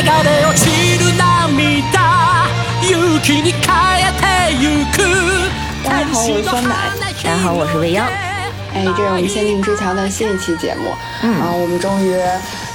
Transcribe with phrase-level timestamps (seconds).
[0.00, 2.46] れ落ちる涙
[2.88, 3.68] 勇気に変
[4.00, 4.24] えて
[4.58, 5.50] ゆく
[5.84, 6.74] 大家好，我是酸奶。
[7.00, 8.06] 大家好，我是未央。
[8.74, 10.90] 哎，这是我们限定之桥的新一期节目，
[11.22, 12.16] 嗯，啊，我们终于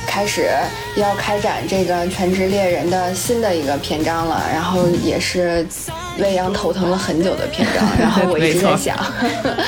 [0.08, 0.50] 开始
[0.96, 5.66] 要开展这个《全职猎人》的新的一个篇章了，然后也是
[6.18, 8.98] 未央头疼了很久的篇章， 然后我一直在想，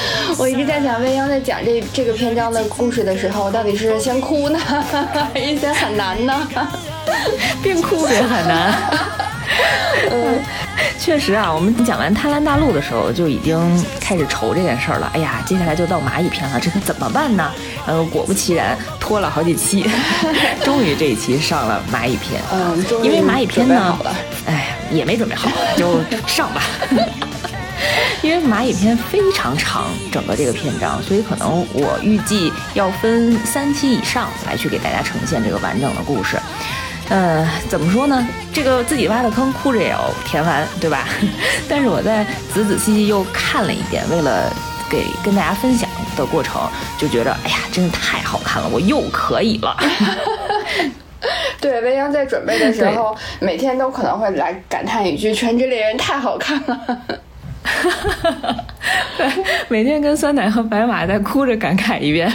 [0.38, 4.60] 我一直在想，未央在讲这这个篇章的故事的时候，到底是先哭呢，
[5.34, 6.48] 还是先很难呢？
[7.63, 8.75] 边哭边很难。
[10.11, 10.39] 嗯，
[10.99, 15.11] 确实啊，我们讲完贪婪大陆的时候就已经开始愁这件事儿了。
[15.15, 17.51] 哎呀，接下来就到蚂蚁篇了，这可怎么办呢？
[17.87, 19.89] 然后果不其然，拖了好几期，
[20.65, 22.41] 终于这一期上了蚂蚁篇。
[22.53, 23.99] 嗯，因为蚂蚁篇呢，
[24.47, 26.63] 哎，也没准备好，就上吧。
[28.23, 36.37] 因为蚂蚁篇非常长，整个这个篇章，所以可能我预计要分三期以上来去给大家呈现这个完整的故事。
[37.11, 38.27] 呃，怎么说呢？
[38.53, 41.07] 这个自己挖的坑，哭着也要填完，对吧？
[41.69, 44.53] 但是我在仔仔细细又看了一遍，为了
[44.91, 46.61] 给跟大家分享的过程，
[46.99, 49.77] 就觉得，哎呀，真的太好看了，我又可以了。
[51.61, 56.79] 对，未央在准备的时候， 每天都可能会来感叹一句：“全职猎人太好看了。”
[59.17, 59.27] 对，
[59.69, 62.31] 每天跟酸奶和白马在哭着感慨一遍。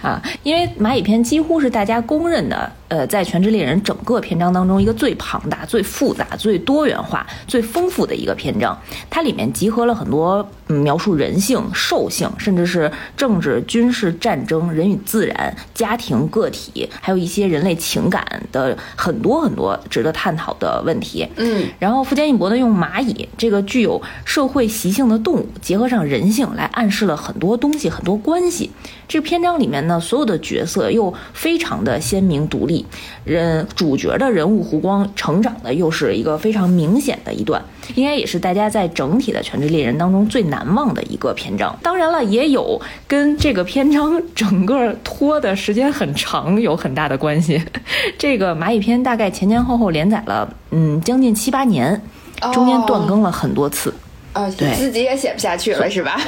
[0.00, 8.76] 啊，因为蚂蚁篇几乎是大家公认的，呃，在《全职猎人》整个篇章当中一个最庞大、最复杂、最多元化、最丰富的一个篇章。
[9.10, 21.28] 它里面集合了很多描述人性、兽性，甚至是政治、军事、战争、人与自然、家庭、个体，还有一些人类情感的很多很多值得探讨的问题。
[21.36, 28.70] 嗯，然后富坚义博呢，用蚂蚁这个具有社会习性的动物，结合上人性，来暗示了很多东西、很多关系。
[29.06, 32.77] 这个篇章里面呢，所有的角色又非常的鲜明独立，
[33.24, 37.62] 人主角的人物弧光成长的又是一个非常明显的一段，
[37.94, 41.76] 应该也是大家在整体的《全职猎人》当中最难忘的一个篇章。
[41.82, 47.62] 当然了，也有跟这个篇章整个拖的时间很长有很大的关系。
[48.18, 52.00] 这个蚂蚁篇大概前前后后连载了嗯将近七八年，
[52.52, 53.92] 中间断更了很多次。
[54.38, 56.20] 啊，自己也写不下去了是吧？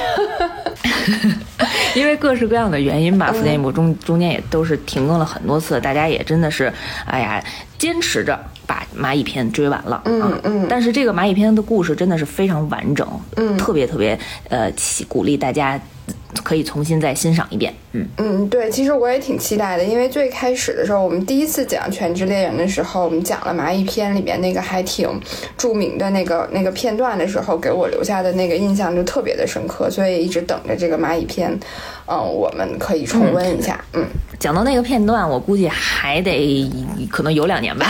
[1.95, 6.71] 因为各式各样的原因吧，福建一部中中间也都是停更了很多次，大家也真的是，
[7.05, 7.43] 哎呀，
[7.77, 10.01] 坚持着把蚂蚁篇追完了。
[10.05, 10.65] 嗯嗯。
[10.69, 13.07] 但是这个蚂蚁篇的故事真的是非常完整，
[13.37, 14.17] 嗯，特别特别
[14.49, 14.71] 呃，
[15.07, 15.79] 鼓励大家。
[16.43, 18.07] 可以重新再欣赏一遍，嗯。
[18.17, 25.09] 嗯，对，其实我也挺期待的，因为最开始的时候，我们第一次讲《全职猎人》的时候，我们讲了蚂蚁篇里面那个还挺
[25.57, 31.51] 著名的那个那个片段的时候，给我留下的那个印象就特别的深刻，所以一直等着这个蚂蚁篇，
[32.07, 34.05] 嗯，我们可以重温一下，嗯，
[34.39, 36.69] 讲到那个片段，我估计还得
[37.11, 37.87] 可能有两年吧，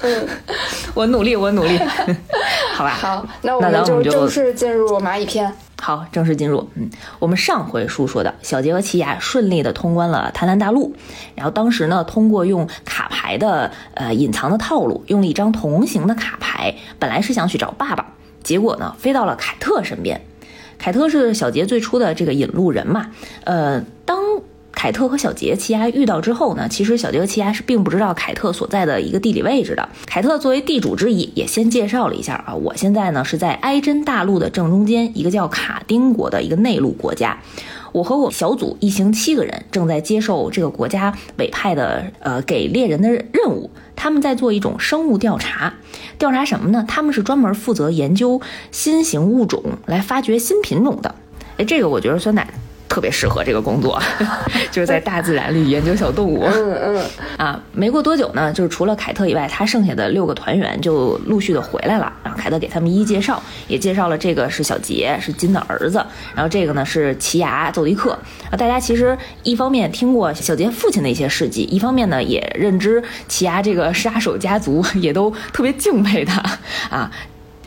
[0.00, 0.28] 嗯，
[0.94, 1.78] 我努力，我努力，
[2.74, 5.52] 好吧，好，那我们就正式进入蚂蚁篇。
[5.84, 6.68] 好，正式进入。
[6.76, 6.88] 嗯，
[7.18, 10.94] 我们上回书说的小杰和奇亚顺利的通关了贪婪大陆，
[11.34, 20.24] 然后当时呢，通过用卡牌的呃隐藏的套路，用了一张同行的卡牌，本来是想去找爸爸，结果呢，飞到了凯特身边。
[20.78, 23.10] 凯特是小杰最初的这个引路人嘛，
[23.42, 24.16] 呃，当。
[24.72, 29.88] 凯特和小杰、奇亚遇到之后呢，其实小杰和奇亚是并不知道凯特所在的一个地理位置的。
[30.06, 37.38] 凯特作为地主之一，也先介绍了一下啊，我现在呢是在埃真大陆的正中间，一个叫卡丁国的一个内陆国家。
[37.92, 45.74] 我和我小组一行七个人正在接受这个国家委派的呃给猎人的任务，他们在做一种生物调查，
[46.18, 46.84] 调查什么呢？
[46.88, 48.40] 他们是专门负责研究
[48.70, 51.14] 新型物种，来发掘新品种的。
[51.58, 52.48] 哎，这个我觉得酸奶。
[52.92, 53.98] 特别适合这个工作，
[54.70, 56.44] 就是在大自然里研究小动物。
[56.44, 57.02] 嗯嗯
[57.38, 62.12] 啊，没过多久呢，就是除了凯特以外，他剩下的六个团员就陆续的回来了。
[62.22, 66.04] 然后凯特给他们一一介绍，也介绍了这个是小杰，是金的儿子。
[66.34, 68.12] 然后这个呢是奇牙奏迪克。
[68.50, 76.42] 啊，大家其实一方面听过小杰父亲的一些事迹，一方面呢也认知奇牙这个杀手家族， 也都特别敬佩他
[76.90, 77.10] 啊。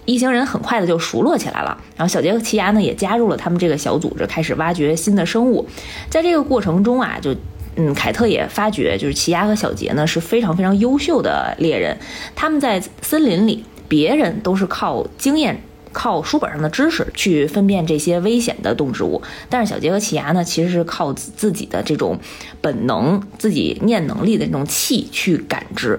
[0.06, 5.68] 一行人很快的就熟络起来了，然后小杰和奇牙呢也加入了他们这个小组织，开始挖掘新的生物。
[6.10, 7.36] 在这个过程中啊，就
[7.75, 11.98] 嗯，凯特也发觉，就是奇牙和小杰呢是非常非常优秀的猎人。
[12.36, 15.62] 他们在森林里，别人都是靠经验
[15.95, 22.19] 靠书本上的知识去分辨这些危险的动植物，但是小杰和奇牙呢，其实是靠自自己的这种
[22.59, 25.97] 本能、自己念能力的这种气去感知。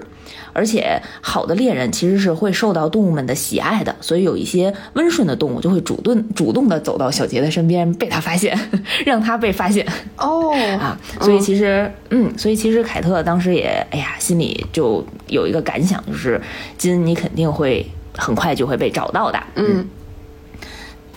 [0.53, 8.57] 而且，好的猎人其实是会受到动物们的喜爱的，所以有一些温顺的动物就会主动主动的走到小杰的身边，被他发现，
[9.05, 9.85] 让他被发现。
[10.17, 16.39] 哦啊，所以其实，嗯，所以其实凯特当时也，哎呀，心里就有一个感想，就是
[16.77, 17.85] 金，你肯定会
[18.17, 19.41] 很快就会被找到的。
[19.55, 19.87] 嗯，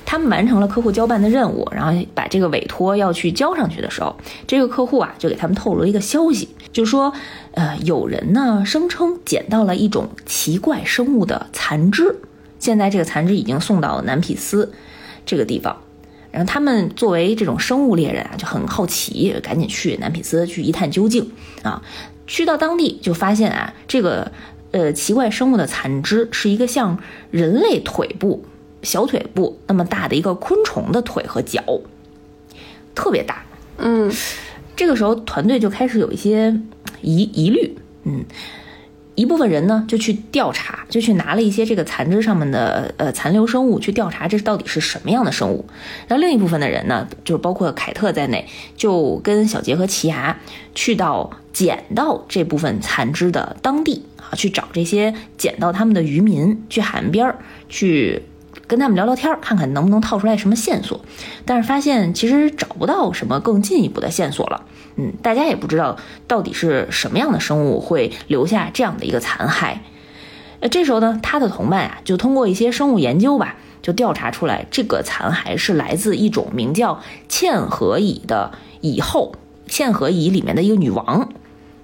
[0.06, 4.17] 他们完成了客户交办的任务，然后把这个委托要去交上去的时候，
[4.47, 7.12] 这个客户啊就给他们透露了一个消息，就说，
[7.52, 12.17] 呃，有人呢声称捡到了一种奇怪生物的残肢，
[12.58, 14.73] 现在这个残肢已经送到南匹斯
[15.25, 15.76] 这个地方。
[16.32, 21.32] 然后他们作为这种生物猎人啊，就很好奇，赶紧去南匹斯去一探究竟
[21.62, 21.82] 啊。
[22.29, 24.31] 去到当地就发现啊，这个
[24.72, 26.99] 呃奇怪生物的残肢是一个像
[27.31, 28.44] 人类腿部、
[28.82, 31.62] 小腿部那么大的一个昆虫的腿和脚，
[32.94, 33.44] 特别大。
[33.78, 34.12] 嗯
[34.76, 36.61] 这个时候团队就开始有一些
[37.02, 38.25] 疑疑虑，嗯。
[39.17, 45.67] 一部分人呢就去调查，就去拿了一些这个残肢上面的呃残留生物去调查，这到底是什么样的生物。
[46.08, 50.38] 然后另一部分的人呢，就是包括凯特在内，就跟小杰和奇牙
[50.75, 57.38] 去到捡到这部分残肢的当地啊，去找这些捡到他们的渔民，去海岸边儿
[57.69, 58.23] 去
[58.67, 61.00] 跟他们聊聊天，看看能不能套出来什么线索。
[61.44, 64.65] 但是发现其实找不到什么更进一步的线索了。
[64.97, 65.97] 嗯，大家也不知道
[66.27, 69.79] 到底是什么样的生物会留下这样的一个残骸。
[70.61, 79.35] 呃，这时候呢，他的同伴啊，就通过一些生物研究吧，就调查出来，这个残骸是来自一种名叫嵌合蚁的蚁后。
[79.69, 81.29] 嵌合蚁里面的一个女王，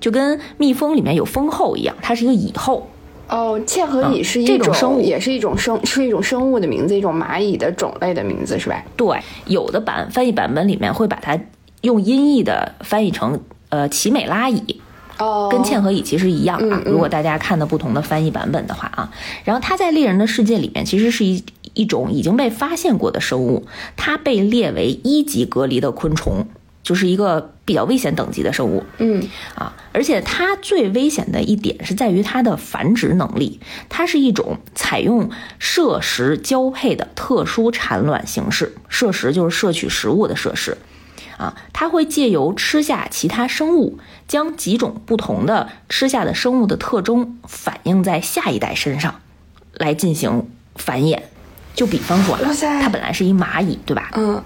[0.06, 2.88] 就跟蜜蜂里面有蜂后一样，它是一个蚁后。
[3.29, 8.85] 哦，嵌合蚁是一这种生物也是一种生，是一种生物的名字，一种蚂蚁的种类的名字，是吧？
[8.97, 11.37] 对，有的版翻译版本里面会把它
[11.81, 14.81] 用音译的翻译成呃奇美拉蚁。
[15.19, 19.11] 哦，跟嵌合蚁其实一样啊如果大家看的不同的翻译版本的话啊，
[19.43, 21.43] 然后它在猎人的世界里面其实是一
[21.75, 23.67] 一种已经被发现过的生物，
[23.97, 26.47] 它被列为一级隔离的昆虫，
[26.86, 29.74] 就是一个比较危险等级的生物嗯啊。
[29.92, 35.28] 而且它最危险的一点是在于它的繁殖能力，它是一种采用
[35.58, 40.78] 摄食交配的特殊产卵形式，摄食就是摄取食物的摄食。
[41.36, 43.98] 啊，它会借由吃下其他生物，
[44.28, 49.20] 将几种不同的吃下的生物的特征反映在下一代身上，
[49.74, 51.20] 来进行繁衍。
[51.74, 52.38] 就比方说
[52.80, 54.10] 它本来是一蚂蚁，对吧？
[54.14, 54.42] 嗯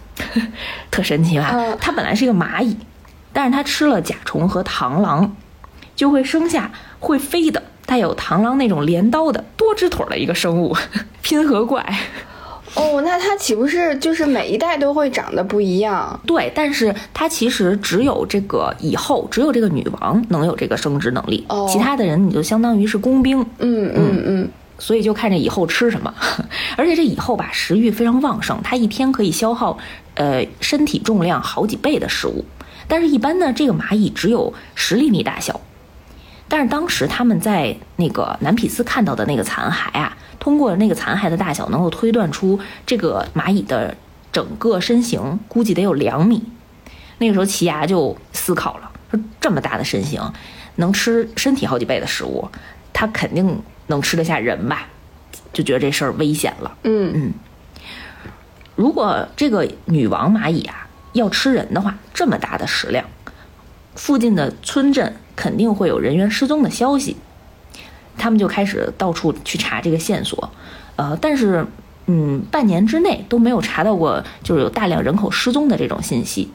[0.91, 1.77] 特神奇吧嗯？
[1.81, 2.77] 它本来是一个蚂蚁，
[3.33, 5.35] 但是它吃了甲虫和螳螂，
[5.97, 10.77] 就会生下会飞的、带有螳螂那种镰刀的多只腿儿的一个生物——
[11.23, 11.85] 拼合怪。
[12.77, 16.19] 哦，那它岂不是就是每一代都会长得不一样？
[16.25, 24.49] 对，但是它其实只有这个以后，只有这个女王能有这个生殖能力，哦其他的人你就相当于是工兵，嗯嗯嗯，
[24.81, 26.13] 所以就看这以后吃什么。
[26.77, 29.79] 而且这以后吧，食欲非常旺盛，它一天可以消耗
[30.15, 32.45] 呃身体重量好几倍的食物。
[32.89, 35.61] 但是，一般呢，这个蚂蚁只有十厘米大小。
[36.49, 43.97] 但是当时他们在那个南匹斯看到的那个残骸啊，通过那个残骸的大小，能够推断出这个蚂蚁的
[44.33, 46.43] 整个身形估计得有两米。
[47.19, 50.21] 那个时候，奇牙就思考了，说这么大的身形，
[50.75, 52.49] 能吃身体好几倍的食物，
[52.93, 54.89] 它肯定能吃得下人吧？
[55.53, 56.77] 就觉得这事儿危险了。
[56.85, 57.35] 嗯
[58.77, 63.05] 如果这个女王蚂蚁啊要吃人的话，这么大的食量，
[63.95, 67.19] 附近的村镇肯定会有人员失踪的消息。
[68.17, 70.51] 他们就开始到处去查这个线索，
[70.97, 71.67] 呃，但是
[72.07, 76.51] 嗯，半年之内都没有查到过，就是有大量人口失踪的这种信息。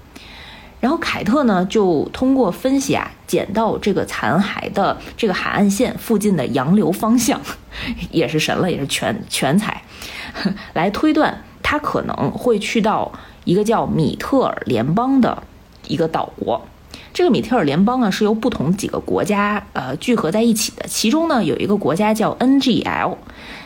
[0.85, 7.41] 然后凯特呢，就通过分析啊，捡到这个残骸的这个海岸线附近的洋流方向，
[8.11, 9.81] 也是神了，也是全全才，
[10.73, 13.11] 来推断他可能会去到
[13.45, 15.41] 一个叫米特尔联邦的
[15.87, 16.63] 一个岛国。
[17.11, 23.15] 这个米特尔联邦呢是由不同几个国家呃聚合在一起的，其中呢有一个国家叫 NGL，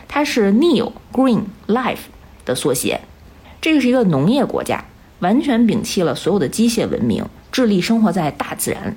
[0.08, 2.08] 它是 Neil Green Life
[2.46, 3.02] 的缩写。
[3.60, 4.86] 这个是一个农业国家，
[5.20, 8.96] 完全摒弃了所有的机械文明，致力生活在大自然，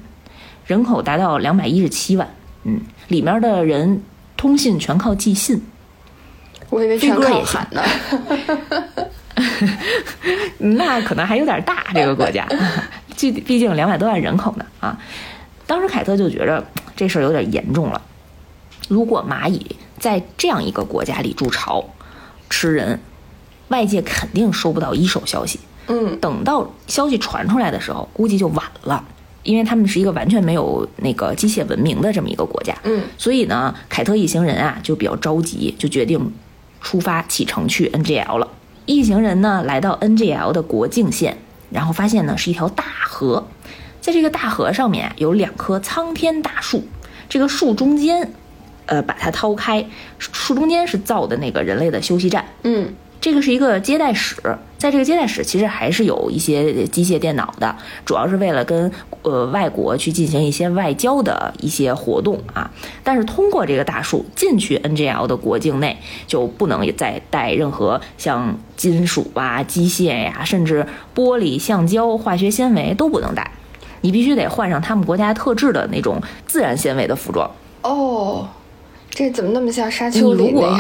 [0.67, 2.29] 人口达到两百一十七万。
[2.65, 4.03] 嗯，里面的人
[4.37, 5.61] 通信全靠寄信，
[6.71, 7.83] 我以为全靠喊呢。
[10.59, 12.47] 那可能还有点大，这个国家，
[13.19, 14.97] 毕毕竟两百多万人口呢啊。
[15.67, 16.65] 当时凯特就觉着
[16.95, 18.01] 这事儿有点严重了。
[18.89, 21.85] 如果蚂蚁在这样一个国家里筑巢、
[22.51, 23.01] 吃人，
[23.69, 25.59] 外界肯定收不到一手消息。
[25.93, 29.05] 嗯，等到消息传出来的时候，估计就晚了，
[29.43, 32.75] 因为他们是一个完全没有那个机械文明的这么一个国家。
[32.85, 36.33] 嗯，所以呢，凯特一行人啊就比较着急，就决定
[36.81, 38.49] 出发启程去 NGL 了。
[38.87, 41.37] 一行人呢来到 NGL 的国境线，
[41.71, 43.47] 然后发现呢是一条大河，
[44.01, 46.83] 在这个大河上面有两棵苍天大树，
[47.29, 48.33] 这个树中间，
[48.87, 49.87] 呃，把它掏开，
[50.19, 52.45] 树中间是造的那个人类的休息站。
[52.65, 54.37] 嗯，这个是一个接待室，
[54.77, 58.91] 在这个接待室其实还是有一些机械电脑的，主要是为了跟
[59.23, 62.69] 呃外国去进行一些外交的一些活动啊。
[63.05, 73.53] 但是通过这个大树进去 NGL 的国境内，就不能再带任何像金属啊、机械呀、甚至玻璃、橡胶、化学纤维都不能带，
[74.01, 77.49] 你必须得换上他们国家特制的那种自然纤维的服装。
[77.83, 78.49] 哦，
[79.11, 80.77] 这怎么那么像沙丘里如果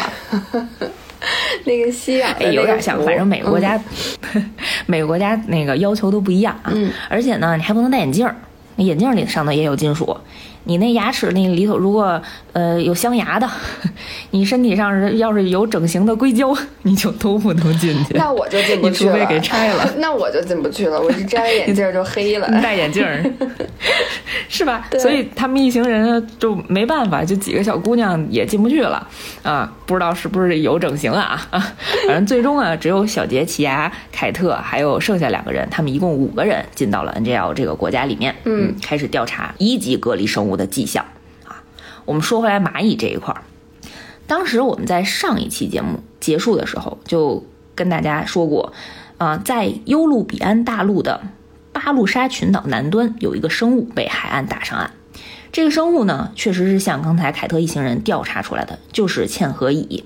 [0.50, 0.90] 那个
[1.64, 3.80] 那个吸氧的哎，有点像，反正每个国家，
[4.86, 6.70] 每个国家那个要求都不一样啊。
[6.74, 8.34] 嗯而且呢，你还不能戴眼镜儿，
[8.76, 10.16] 那眼镜儿里上头也有金属。
[10.64, 12.20] 你那牙齿那里头如果
[12.52, 13.48] 呃有镶牙的，
[14.30, 18.14] 你身体上是要是有整形的硅胶，你就都不能进去。
[18.14, 19.12] 那我就进不去了。
[19.12, 19.88] 除非给拆了。
[19.98, 22.48] 那我就进不去了，我一摘了眼镜儿就黑了。
[22.62, 23.22] 戴眼镜儿，
[24.48, 24.86] 是吧？
[24.90, 29.06] 对所以他们一行人就没办法，就几个小姑娘也进不去了
[29.42, 29.72] 啊！
[29.86, 31.46] 不知道是不是有整形啊？
[31.50, 31.58] 啊，
[32.06, 41.04] 反正最终啊，只有小杰、奇亚、凯特还有剩下两个人，他们一共五个人进到了 NGL 这个国家里面，嗯，开始调查一级隔离生物的迹象
[41.46, 41.62] 啊。
[42.04, 43.42] 我们说回来蚂蚁这一块儿，
[44.26, 47.44] 当时我们在上一期节目结束的时候就
[47.74, 48.72] 跟大家说过，
[49.18, 51.22] 啊、在优路比安大陆的
[51.72, 54.92] 巴路沙群岛南端有一个生物被海岸打上岸。
[55.52, 60.04] 这个生物呢，确实是像刚才凯特一行人调查出来的，就是嵌合蚁。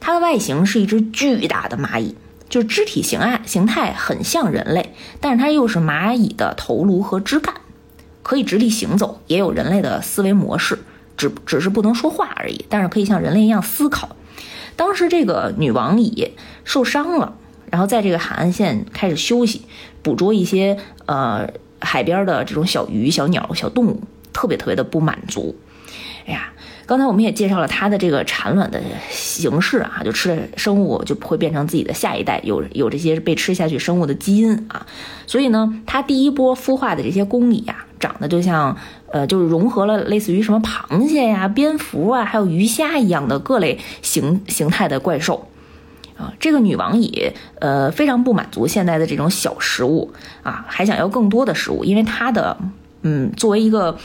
[0.00, 2.14] 它的外形是一只巨大的蚂蚁，
[2.48, 7.56] 就是肢体形啊形态很像人类，但是它又是蚂蚁的头颅和枝干，
[8.28, 10.78] 可以直立行走，也有人类的思维模式，
[11.16, 14.16] 只只是不能说话而已，但是可以像人类一样思考。
[14.76, 16.32] 当时这个女王蚁
[16.62, 17.32] 受伤了，
[17.70, 19.62] 然后在这个海岸线开始休息，
[20.02, 21.48] 捕捉一些呃
[21.80, 24.02] 海边的这种小鱼、小鸟、小动物，
[24.34, 25.56] 特别特别的不满足。
[26.26, 26.52] 哎呀，
[26.84, 34.86] 刚才我们也介绍了它的这个产卵的形式啊，就吃的生物就会变成自己的下一代，有有这些被吃下去生物的基因啊，
[35.26, 38.76] 所以呢，它第一波孵化的这些公蚁啊，长得就像
[39.12, 45.48] 呃，就是融合了类似于什么螃蟹呀、蝙蝠啊，还有鱼虾一样的各类形形态的怪兽。
[46.16, 50.12] 啊，这个女王蚁呃非常不满足现在的这种小食物
[50.42, 52.56] 啊，还想要更多的食物，因为它的
[53.02, 53.96] 嗯作为一个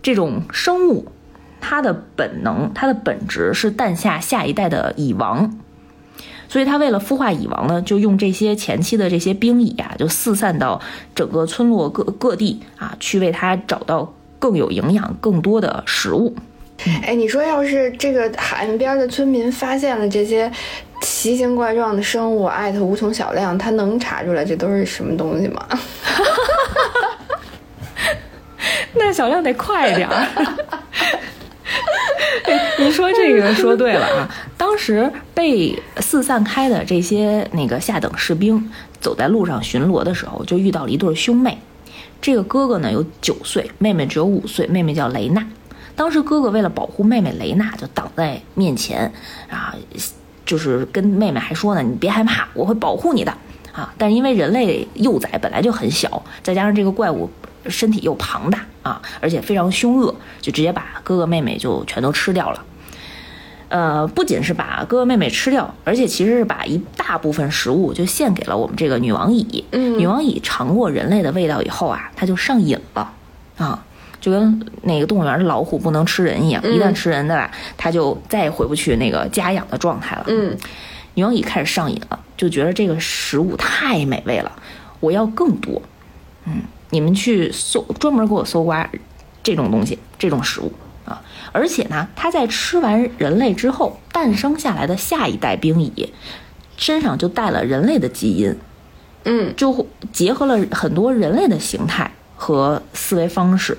[0.00, 1.08] 这种生物，
[1.60, 5.58] 它的本能、它的本质是诞下下一代的蚁王，
[6.48, 10.80] 所以他为了孵化蚁王呢，就用这些前期的这些兵蚁啊，就四散到
[11.14, 16.34] 整个村落各各地啊，去为它找到更有营养、更多的食物。
[17.04, 20.50] 哎，你说要是这个海岸边的村民发现了这些
[21.02, 25.66] 奇形怪状的生物，艾特无穷小亮，他能查出来这都是什么东西吗？
[28.94, 30.26] 那小亮得快点儿。
[32.78, 34.28] 你说这个说对了啊！
[34.56, 38.70] 当时被四散开的这些那个下等士兵，
[39.00, 41.58] 走在路上巡逻的时候，就遇到了一对兄妹。
[42.20, 45.46] 这个哥哥呢有九岁，妹妹只有五岁，妹妹叫雷娜。
[45.94, 49.12] 当时哥哥为了保护妹妹雷娜，就挡在面前
[49.48, 49.74] 啊，
[50.44, 53.32] 就是跟妹妹还说呢：“你别害怕，我会保护你的
[53.72, 57.28] 啊！”但是因为人类幼崽本来就很小，再加上这个怪物
[57.68, 62.64] 身体又庞大啊，而且非常凶恶，就直接把哥哥妹妹就全都吃掉了。
[63.68, 69.64] 呃，不仅是把哥哥妹妹吃掉，而且其实是把一大部分食物就献给了我们这个女王蚁。
[69.72, 73.12] 嗯女王蚁尝过人类的味道以后啊，它就上瘾了
[73.58, 73.84] 啊，
[74.22, 80.24] 就跟那个动物园的老虎不能吃人一样，一旦吃人的吧，它就再也回不去那个家养的状态了。
[80.28, 80.56] 嗯，
[81.12, 84.50] 女王蚁开始上瘾了，就觉得这个食物太美味了，
[85.00, 85.82] 我要更多。
[86.46, 88.90] 嗯，你们去搜，专门给我搜刮
[89.42, 90.72] 这种东西，这种食物
[91.04, 91.22] 啊！
[91.52, 96.12] 而且呢，它在吃完人类之后，诞生下来的下一代兵蚁
[96.76, 98.56] 身上就带了人类的基因，
[99.24, 103.76] 嗯，就结合了很多人类的形态和思维方式。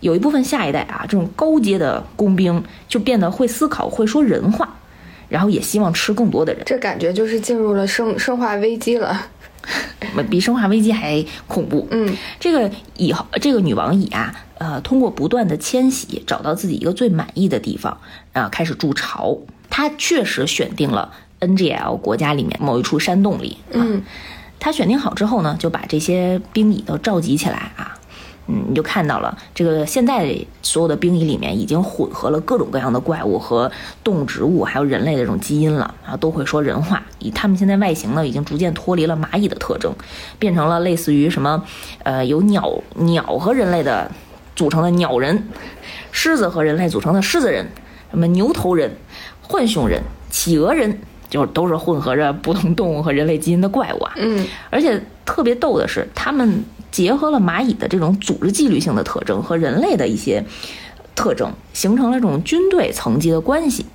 [0.00, 4.76] 有一部分下一代啊，这种高阶的工兵就变得会思考、会说人话，
[5.28, 6.62] 然后也希望吃更多的人。
[6.64, 9.26] 这感觉就是进入了生生化危机了。
[10.28, 11.86] 比生化危机还恐怖。
[11.90, 17.98] 嗯，这个蚁后，这个女王蚁啊，呃，通过不断的迁徙，找到自己一个最满意的地方，
[18.32, 19.38] 啊、开始筑巢。
[19.68, 23.58] 她确实选定了 NGL 国家里面某一处山洞里。
[23.70, 24.02] 嗯，
[24.58, 27.96] 它选定好之后呢，就把这些兵蚁都召集起来啊。
[28.52, 33.70] 嗯，你就看到了这个现在所有的兵蚁里面已经混合了各种各样的怪物和
[34.02, 37.00] 动植物，还有人类的这种基因了，然后都会说人话。
[37.20, 39.94] 以他们现在外形呢，已经逐渐脱离了蚂蚁的特征，
[40.40, 41.62] 变成了类似于什么，
[42.02, 44.10] 呃，有鸟鸟和人类的
[44.56, 45.46] 组成的鸟人，
[46.10, 47.70] 狮子和人类组成的狮子人，
[48.10, 48.96] 什么牛头人、
[49.46, 50.98] 浣熊人、企鹅人，
[51.30, 54.12] 就是都是混合着不同动物和人类基因的怪物啊。
[54.16, 60.44] 嗯，而且特别逗的是，他们结合了蚂蚁的这种组织纪律性的特征和人类的一些
[61.14, 63.86] 特征，形成了这种军队层级的关系。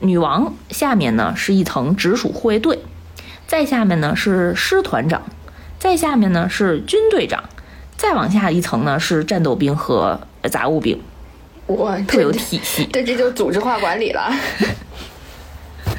[0.00, 2.78] 女王下面呢是一层直属护卫队，
[3.46, 5.22] 再下面呢是师团长，
[5.78, 7.44] 再下面呢是军队长，
[7.96, 10.98] 再往下一层呢是战斗兵和杂物兵，
[11.66, 12.84] 哇特有体系。
[12.84, 14.32] 对，这就组织化管理了。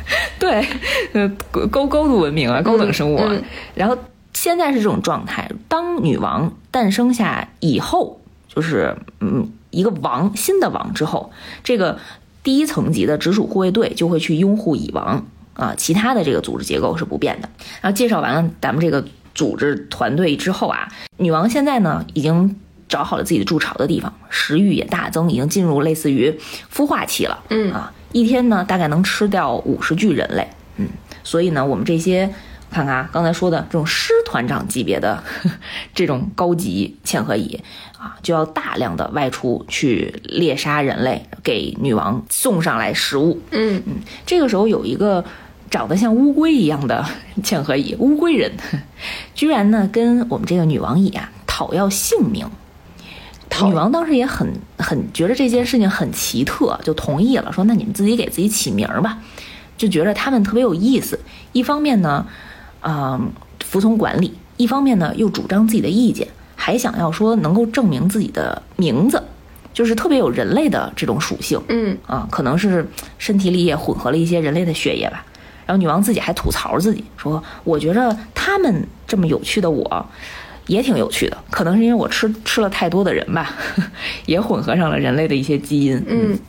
[0.39, 0.65] 对，
[1.13, 1.29] 呃，
[1.67, 3.27] 高高度文明啊，高等生物啊。
[3.29, 3.43] 嗯
[3.75, 3.98] 然后
[4.34, 11.31] 现在是这种状态，当女王诞生下以后，就是嗯一个王新的王之后，
[11.63, 11.98] 这个
[12.43, 17.50] 第一层级的直属护卫队就会去拥护蚁王啊，其他的这个组织结构是不变的。
[17.81, 19.03] 然后介绍完了咱们这个
[19.36, 22.55] 组织团队之后啊，女王现在呢已经。
[22.91, 26.38] 找好了自己的筑巢的地方，食欲也大增，已经进入类似于
[26.75, 27.41] 孵化期了。
[27.48, 30.48] 嗯啊，一天呢大概能吃掉五十具人类。
[30.77, 30.88] 嗯，
[31.24, 32.34] 所以呢，我们这些
[32.70, 35.56] 看看啊，刚才说的这种师团长级别的呵 呵
[35.94, 37.60] 这种高级嵌合蚁
[37.98, 43.41] 啊，就要大量的外出去猎杀人类，给女王送上来食物。
[43.51, 45.24] 嗯嗯，这个时候有一个
[45.70, 47.06] 长得像乌龟一样的
[47.44, 48.51] 嵌合蚁，乌龟人，
[49.36, 52.50] 居然呢跟我们这个女王蚁啊讨要性命。
[53.51, 59.20] 讨女王当时也很很觉得这件事情很奇特，就同意了，说那你们自己给自己起名儿吧，
[59.77, 61.20] 就觉得他们特别有意思。
[61.51, 62.25] 一方面呢，
[62.81, 63.29] 嗯、
[63.63, 69.22] 服从管理；一方面呢，又主张自己的意见，还想要说能够证明自己的名字，
[69.74, 71.62] 就是特别有人类的这种属性。
[71.67, 75.25] 嗯啊，可能是身体里也混合了一些人类的血液吧。
[75.65, 80.05] 然后女王自己还吐槽自己说：“我觉着他们这么有趣的我，
[80.72, 81.38] 也挺有趣的。
[81.50, 83.54] 可能是因为我吃吃了太多的人吧，
[84.25, 86.39] 也混合上了人类的一些基因。”嗯，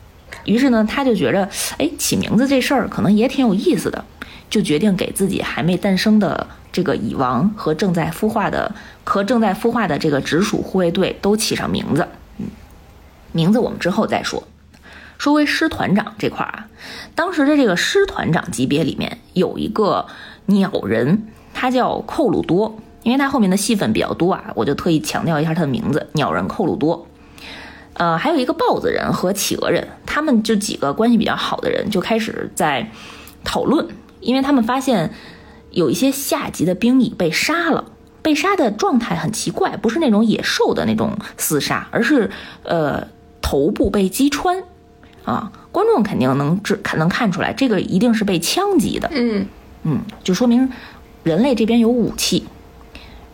[0.45, 4.05] 于是呢，他就觉着，哎，起名字这事儿可能也挺有意思的，
[4.49, 12.07] 就决定给自己还没诞生的这个蚁王和正在孵化的和正在孵化的这个直属护卫队都起上名字。
[12.39, 12.47] 嗯，
[13.33, 14.43] 名字我们之后再说。
[15.19, 16.67] 说回师团长这块儿啊，
[17.15, 20.07] 当时的这个师团长级别里面有一个
[20.47, 27.07] 鸟人，他叫寇鲁多，因为他后面的戏份比较多啊，我就特意强调一下他的名字，鸟人寇鲁多。
[27.95, 32.91] 呃，还有一个豹子人和企鹅人，他们就几个关系比较好的人就开始在
[33.45, 33.87] 讨论，
[34.21, 35.13] 因为他们发现
[35.71, 37.85] 有一些下级的兵蚁被杀了，
[38.23, 42.31] 被杀的状态很奇怪，不是那种野兽的那种厮杀，而是
[42.63, 43.07] 呃
[43.43, 44.63] 头部被击穿，
[45.25, 49.47] 啊，观众肯定能知看能看出来，这个一定是被枪击的，嗯
[49.83, 50.71] 嗯，就说明
[51.25, 52.47] 人类这边有武器。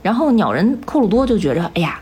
[0.09, 2.01] 然后鸟人寇鲁多就觉着，哎呀，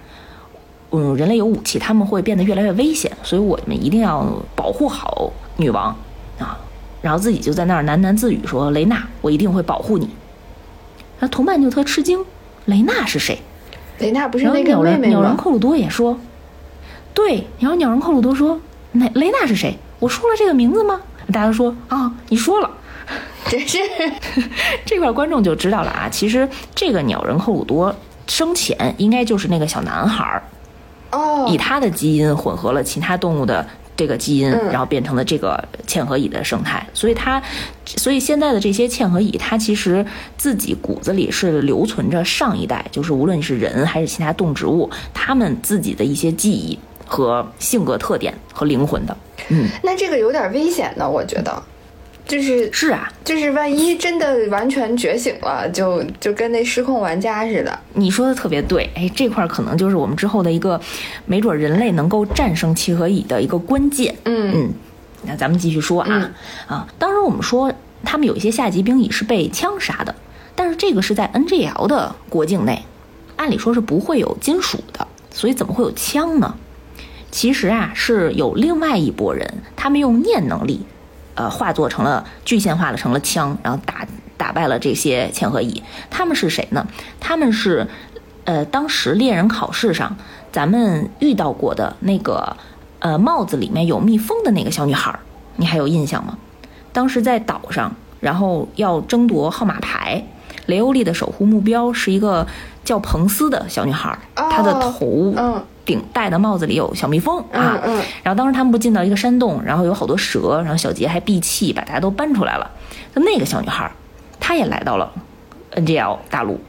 [0.92, 5.86] 嗯，人类有武器，他们会变得越来越危险，所以我们一定要保护好女王
[6.38, 6.56] 啊。
[7.02, 10.08] 然后自己就在那儿喃喃自语说：“雷娜，我一定会保护你。”
[11.18, 12.24] 那同伴就特吃惊，
[12.66, 13.40] 雷娜是谁？
[13.98, 15.36] 雷娜不是那个妹妹鸟人鸟人吗？
[15.36, 16.16] 寇鲁多也说，
[17.12, 18.60] 对，然后鸟人寇鲁多说，
[18.92, 19.76] 那雷娜是谁？
[19.98, 21.00] 我说了这个名字吗？
[21.32, 22.70] 大家都说啊，你说了。
[23.48, 23.78] 真是
[24.84, 27.94] 这块观众就知道了啊，其实这个鸟人克鲁多
[28.26, 30.42] 生前应该就是那个小男孩儿，
[31.12, 36.84] 哦以，他的基因混合了其他动物的这个基因，嗯然后变成了这个嵌合蚁的生态。
[36.92, 37.40] 所以它，
[37.84, 40.04] 所以现在的这些嵌合蚁，它其实
[40.36, 49.16] 自己骨子里是留存着上一代，就是无论是人还是其他动植物，它们自己的一些记忆和性格特点和灵魂的。
[49.48, 51.62] 嗯，那这个有点危险呢，我觉得，
[52.26, 57.78] 就是是啊，就是万一真的完全觉醒了，就就跟那失控玩家似的。
[57.94, 60.80] 你说的特别对，哎，这块儿可能就是我们之后的一个，
[61.24, 64.14] 没准人类能够战胜七合蚁的一个关键。
[64.24, 64.70] 嗯嗯，
[65.22, 66.32] 那咱们继续说啊、嗯
[66.66, 70.14] 啊，当时我们说他们有一些下级兵蚁是被枪杀的，
[70.56, 72.84] 但是这个是在 NGL 的国境内，
[73.36, 76.56] 按理说是不会有金属的，所以怎么会有枪呢？
[77.30, 80.80] 其实啊，是有另外一拨人，他们用念能力，
[81.36, 84.04] 呃，化作成了具现化了成了枪，然后打
[84.36, 85.80] 打败了这些嵌合蚁。
[86.10, 86.84] 他们是谁呢？
[87.20, 87.86] 他们是，
[88.44, 90.16] 呃，当时猎人考试上
[90.50, 92.56] 咱们遇到过的那个，
[92.98, 95.20] 呃，帽子里面有蜜蜂的那个小女孩儿，
[95.56, 96.36] 你还有印象吗？
[96.92, 100.24] 当时在岛上然后要争夺号码牌。
[100.66, 102.44] 雷欧利的守护目标是一个
[102.82, 105.32] 叫彭斯的小女孩，她的头
[105.86, 107.80] 顶戴的帽子里有小蜜蜂啊。
[108.22, 112.70] 然后当时他们不进到一个山洞，然后有好多蛇，然后小杰还闭气把大家都搬出来了。
[113.14, 113.90] 就那个小女孩，
[114.38, 115.10] 她也来到了
[115.72, 116.60] NGL 大陆。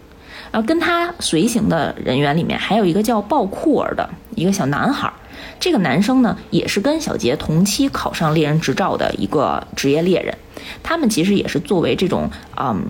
[0.49, 5.11] 然后跟他随行的人员里面还有一个叫鲍库尔的一个小男孩。
[5.59, 10.33] 这个男生呢，也是跟小杰同期考上猎人执照的一个职业猎人。
[10.83, 12.85] 他们其实也是作为这种嗯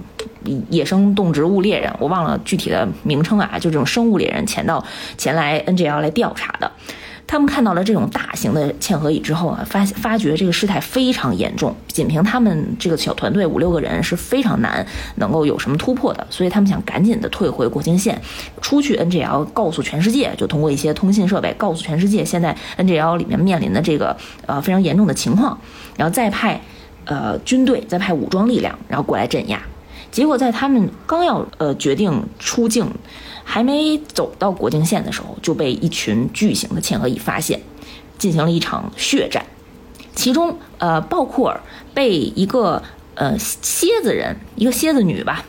[0.70, 4.84] 野生动植物猎人，我忘了具体的名称啊，就这种生物猎人前到
[5.18, 6.72] 前来 NGL 来调查的。
[7.30, 18.18] 他们看到了这种大型的嵌合蚁之后啊，发发觉这个事态非常严重，仅凭他们这个小团队五六个人是非常难能够有什么突破的，所以他们想赶紧的退回国境线，
[18.62, 25.60] 出去 NGL 告诉全世界，就通过一些通信设备告诉全世界现在 NGL 里面面临的这个呃非常严重的情况，
[25.98, 26.62] 然后再派
[27.08, 29.62] 呃军队，再派武装力量，然后过来镇压。
[30.12, 32.88] 结果在他们刚要呃决定出境。
[33.50, 37.62] 还没走到国境线的时候，就被一群巨型的嵌合蚁发现，
[38.18, 39.42] 进行了一场血战。
[40.14, 41.58] 其中，呃，鲍库尔
[41.94, 42.84] 被一个
[43.16, 45.46] 呃蝎子人，一个蝎子女吧，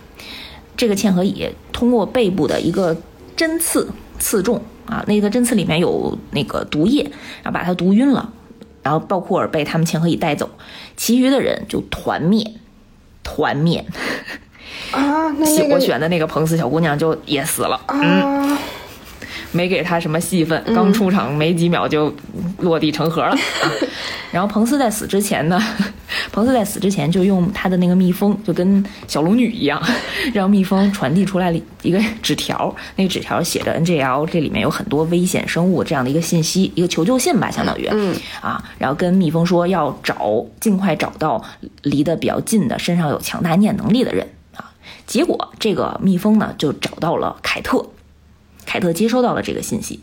[0.77, 2.97] 这个嵌合蚁通过背部的一个
[3.35, 3.91] 针刺
[4.21, 7.03] 刺中啊，那个针刺里面有那个毒液，
[7.43, 8.33] 然后把他毒晕了。
[8.83, 10.49] 然后鲍库尔被他们钱可以带走，
[10.97, 12.55] 其余的人就团灭，
[13.23, 13.85] 团灭。
[14.93, 18.57] 啊，那我选的那个彭斯小姑娘就也死了，嗯，
[19.53, 22.13] 没给他什么戏份，刚出场没几秒就
[22.59, 23.37] 落地成盒了。
[24.31, 25.59] 然后彭斯在死之前呢，
[26.31, 29.83] 彭斯在死之前就用他的那个蜜蜂，就跟小龙女一样，
[30.35, 41.43] 让蜜蜂传递出来了一个纸条，那个纸条写着 NGL 这里面有很多危险生物这样的一个信息，一个求救信吧，相当于，嗯，啊，然后跟蜜蜂说要找，尽快找到
[41.83, 44.29] 离得比较近的，身上有强大念能力的人。
[45.07, 47.83] 结果，这个蜜蜂呢就找到了凯特，
[48.69, 50.01] 凯特接收到了这个信息，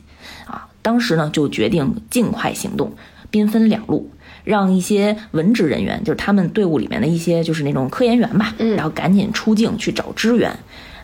[0.48, 2.94] 啊，当时呢就决定尽快行动，
[3.30, 4.10] 兵分两路，
[4.44, 10.52] 让一些文职人员，就是他们队伍里面的一些就是那种科研员吧，然后赶紧出境去找支援，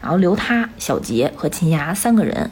[0.02, 2.50] 然后留他、小杰和秦牙三个人，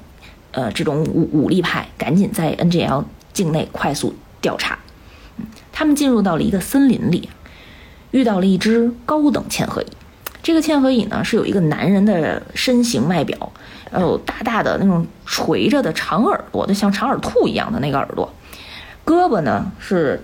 [0.52, 4.78] 呃，这种武武力派赶紧在 NGL 境内快速调查。
[5.72, 7.30] 他们进入到了一个森林里，
[8.12, 9.88] 遇到了一只高等嵌合蚁。
[10.41, 13.52] 这个嵌合蚁呢，是有一个男人的身形外表，
[13.97, 18.32] 有大大的那种垂着的长耳朵，就像长耳兔一样的那个耳朵，
[19.06, 20.23] 胳膊呢是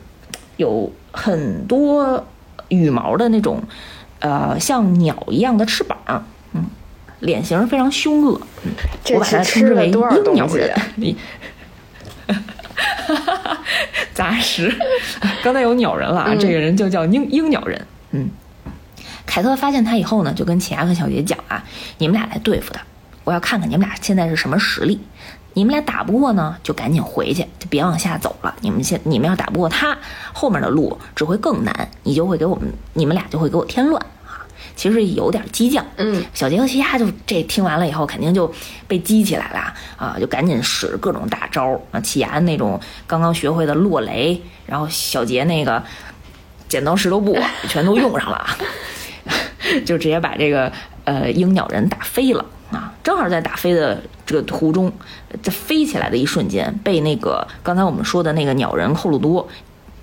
[0.57, 2.23] 有很多
[2.67, 3.63] 羽毛的那种，
[4.19, 5.97] 呃，像鸟一样的翅膀，
[6.53, 6.65] 嗯，
[7.21, 8.71] 脸型非常凶恶，嗯，
[9.15, 11.17] 我把它称之为鹰鸟人，你，
[14.13, 14.71] 杂食，
[15.43, 18.29] 刚才有鸟人了啊，这个人就叫鹰鹰鸟人，嗯。
[19.27, 21.61] 凯特发现他以后呢，就跟奇亚和小杰讲啊
[21.97, 22.81] ：“你们俩来对付他，
[23.25, 24.97] 我要看看你们俩现在是什么实力。
[25.57, 28.53] 你们俩打不过呢，就赶紧回去，就别往下走了。
[28.59, 29.97] 你们现你们要打不过他，
[30.33, 34.43] 后面的路只会更难，你就会给我们，你们俩就会给我添乱啊！
[34.75, 35.85] 其实有点激将。
[35.95, 38.53] 嗯，小杰和奇亚就这听完了以后，肯定就
[38.85, 45.81] 被激起来了啊，就赶紧使各种大招啊，奇亚那种刚刚学会的落雷，然后小杰那个
[46.67, 47.37] 剪刀石头布
[47.69, 48.45] 全都用上了。
[49.85, 50.71] ”就直接把这个
[51.05, 52.93] 呃鹰鸟人打飞了啊！
[53.01, 54.91] 正好在打飞的这个途中，
[55.41, 59.47] 在飞起来的一瞬间，被那个刚才我们说的那个鸟人寇鲁多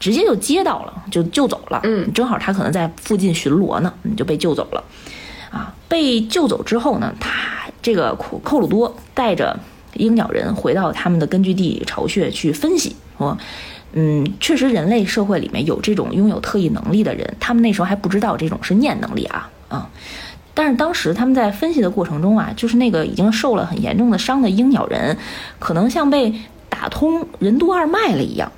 [0.01, 1.81] 直接就接到了，就救走了。
[1.85, 4.83] 嗯，正好他可能在附近巡逻呢，你就被救走了。
[5.51, 7.31] 啊，被救走之后呢，他
[7.83, 9.59] 这个寇寇鲁多带着
[9.95, 13.37] 鹰鸟人回到他们的根据地巢穴去分析说。
[13.95, 19.91] 嗯，确实，人类社会里面有这种拥有特异能力的人，他们那时候还不知道这种是念能力啊啊！
[20.55, 25.17] 但是当时他们在分析的过程中啊，就是那个已经受了很严重的伤的鹰鸟人，
[25.59, 26.35] 可能像被
[26.69, 28.51] 打通任督二脉了一样，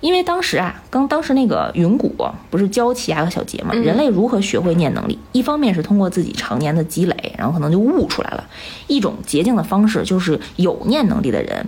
[0.00, 2.14] 因为当时啊，刚当时那个云谷
[2.50, 5.18] 不是教奇亚和小杰嘛，人类如何学会念能力？
[5.32, 8.44] 一方面是通过自己常年的积累，然后可能就悟出来了；
[8.86, 11.66] 一种捷径的方式就是有念能力的人，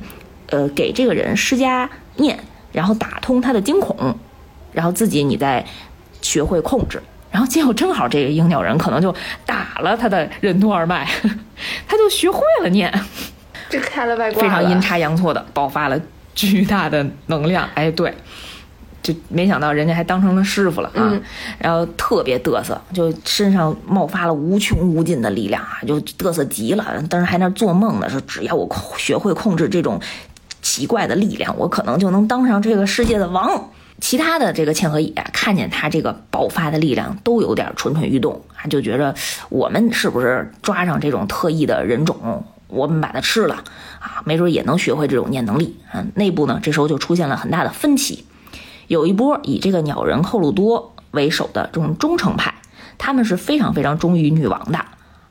[0.50, 2.38] 呃，给这个人施加念。
[2.72, 4.16] 然后打通他的惊恐，
[4.72, 5.64] 然后自己你再
[6.20, 7.00] 学会控制，
[7.34, 9.12] 然后结果正好这个鹰鸟人可能就
[9.44, 11.04] 打了他的任督二脉，
[11.88, 12.88] 他就学会了念，
[13.68, 16.00] 这开了外挂，非常阴差阳错的爆发了
[16.32, 17.68] 巨大的能量。
[17.74, 18.14] 哎，对，
[19.02, 21.12] 就没想到人家还当成了师傅了啊，
[21.58, 27.02] 然后特别嘚瑟，就身上冒发了无穷无尽的力量啊，就嘚瑟极了。
[27.10, 30.00] 当时还那做梦呢，说只要我学会控制这种。
[30.62, 33.68] 奇怪的力量，我可能就能当上这个世界的王
[34.00, 39.14] 其他的这个嵌合蚁啊，看见他这个爆发的力量，都有点蠢蠢欲动啊，就觉着
[39.48, 43.64] 我们是不是抓上这种特异的人种，我们把它吃了
[44.00, 46.04] 啊，没准也能学会这种念能力啊。
[46.16, 48.26] 内部呢，这时候就出现了很大的分歧，
[48.88, 52.52] 有一波以这个鸟人寇鲁多为首的这种忠诚派，
[52.98, 54.84] 他们是非常非常忠于女王的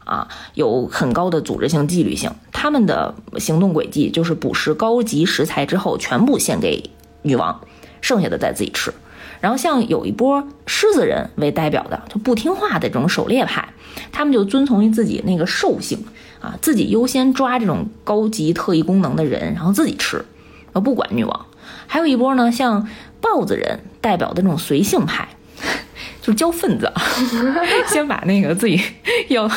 [0.03, 6.89] 啊，有很高的组织性、纪律性，他们的行动轨迹就是捕食高级食材之后，全部献给
[7.21, 7.61] 女王。
[8.03, 8.93] 剩下的再自己吃，
[9.39, 13.69] 然后像有一波狮子人为代表的就不听话的这种狩猎派，
[14.11, 16.05] 他们就遵从于自己那个兽性
[16.41, 20.25] 啊，自己优先抓这种高级特异功能的人，然后自己吃，
[20.73, 21.45] 呃不管女王。
[21.87, 22.85] 还有一波呢，像
[23.21, 25.29] 豹子人代表的这种随性派，
[26.21, 26.91] 就是交份子，
[27.87, 28.81] 先把那个自己
[29.29, 29.49] 要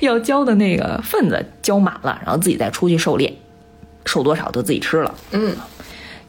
[0.00, 3.36] 要交的那个份子交满了，然后自己再出去狩猎，
[4.06, 5.14] 狩多少都自己吃了。
[5.32, 5.54] 嗯。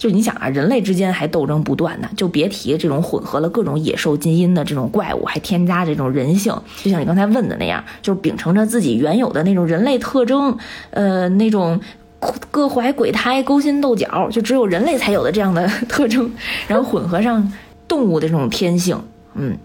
[0.05, 6.53] 就你想啊，人类之间还斗争不断呢，就别提这种混合了各种野兽基因的这种怪物，还添加这种人性。
[6.83, 10.55] 就像你刚才问的那样，就是秉承着自己原有的那种人类特征，
[10.91, 11.81] 呃，那种
[12.51, 16.31] 各怀鬼胎、勾心斗角，就只有人类才有的这样的特征，
[16.67, 17.51] 然后混合上
[17.87, 19.01] 动物的这种天性，
[19.33, 19.57] 嗯，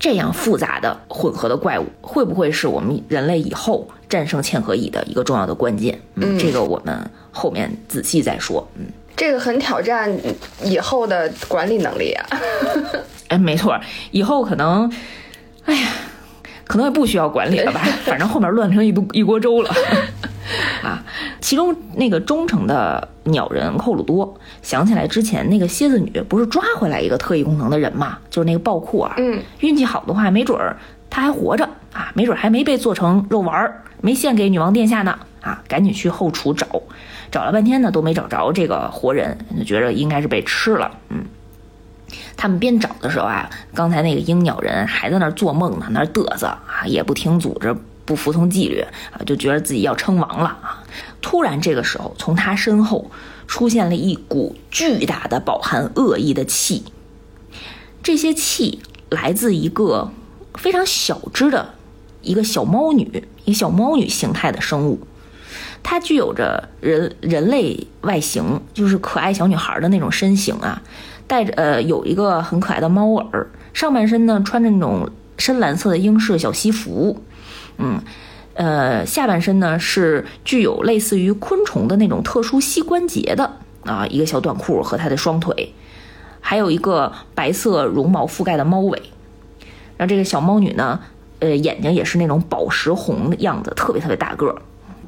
[0.00, 6.00] 这样复杂的混合的怪物，会不会是我们人类以后战胜嵌合蚁的一个重要的关键？
[6.14, 8.66] 嗯，这个我们后面仔细再说。
[8.74, 8.86] 嗯。
[9.18, 10.10] 这个很挑战
[10.62, 12.26] 以后的管理能力啊！
[13.28, 13.78] 哎，没错，
[14.12, 14.90] 以后可能，
[15.64, 15.88] 哎呀，
[16.64, 17.80] 可能也不需要管理了吧？
[18.06, 19.70] 反正后面乱成一锅一锅粥了
[20.84, 21.02] 啊！
[21.40, 28.18] 其中那个忠诚的鸟人寇鲁多想起来之前那个蝎子女不是抓回来一个特异功能的人嘛？
[28.30, 30.76] 就是那个暴库尔，嗯，运气好的话，没准儿
[31.10, 35.60] 他还活着啊，没准还没被做成肉丸儿，没献给女王殿下呢啊！
[35.66, 36.66] 赶紧去后厨找。
[37.30, 40.90] 找了半天呢，都没找着这个活人，就觉得应该是被吃了。
[41.10, 41.24] 嗯，
[42.36, 48.80] 他们边找的时候啊，刚才那个鹰鸟人还在那儿做梦呢，那儿嘚瑟啊，也不听组织，不服从纪律
[49.12, 50.84] 啊，就觉得自己要称王了啊。
[51.20, 53.10] 突然这个时候，从他身后
[53.46, 56.84] 出现了一股巨大的、饱含恶意的气，
[58.02, 60.10] 这些气来自一个
[60.54, 61.74] 非常小只的
[62.22, 65.00] 一个小猫女，一个小猫女形态的生物。
[65.82, 70.82] 它具有着人人类外形，就是可爱小女孩的那种身形啊，
[71.26, 77.22] 带着呃有一个很可爱的猫耳，上半身呢穿着那种深蓝色的英式小西服，
[77.78, 78.00] 嗯，
[78.54, 85.72] 呃下半身呢是具有类似于昆虫的那种特殊膝关节的啊一个小短裤和它的双腿，
[86.40, 89.00] 还有一个白色绒毛覆盖的猫尾，
[89.96, 91.00] 然后这个小猫女呢，
[91.38, 94.56] 呃眼睛也是那种宝石红的样子，特别特别大个儿。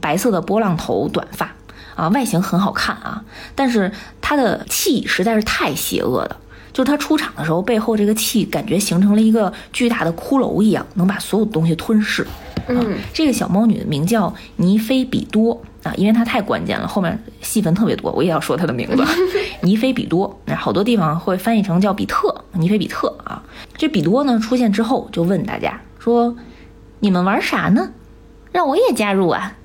[0.01, 1.55] 白色的波浪头短发，
[1.95, 6.37] 啊，外形很好看啊，但是他的气实在是太邪恶了。
[6.73, 12.25] 就是他出场的时候，背后这个气感觉形成了一个巨大的骷髅一样，能把所有东西吞噬。
[12.69, 19.05] 嗯，这个小猫女的名叫尼菲比多啊，因为她太关键了，后面戏份特别多，我也要说她的名字。
[19.63, 23.43] 尼菲比多，那好多地方会翻译成叫比特，尼菲比特啊。
[23.77, 26.37] 这比多呢出现之后，就问大家说
[27.01, 27.91] ：“你们玩啥呢？
[28.53, 29.57] 让我也加入啊！”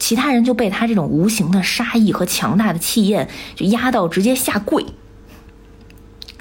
[0.00, 4.84] 其他人就被他这种无形的杀意和强大的气焰就压到直接下跪，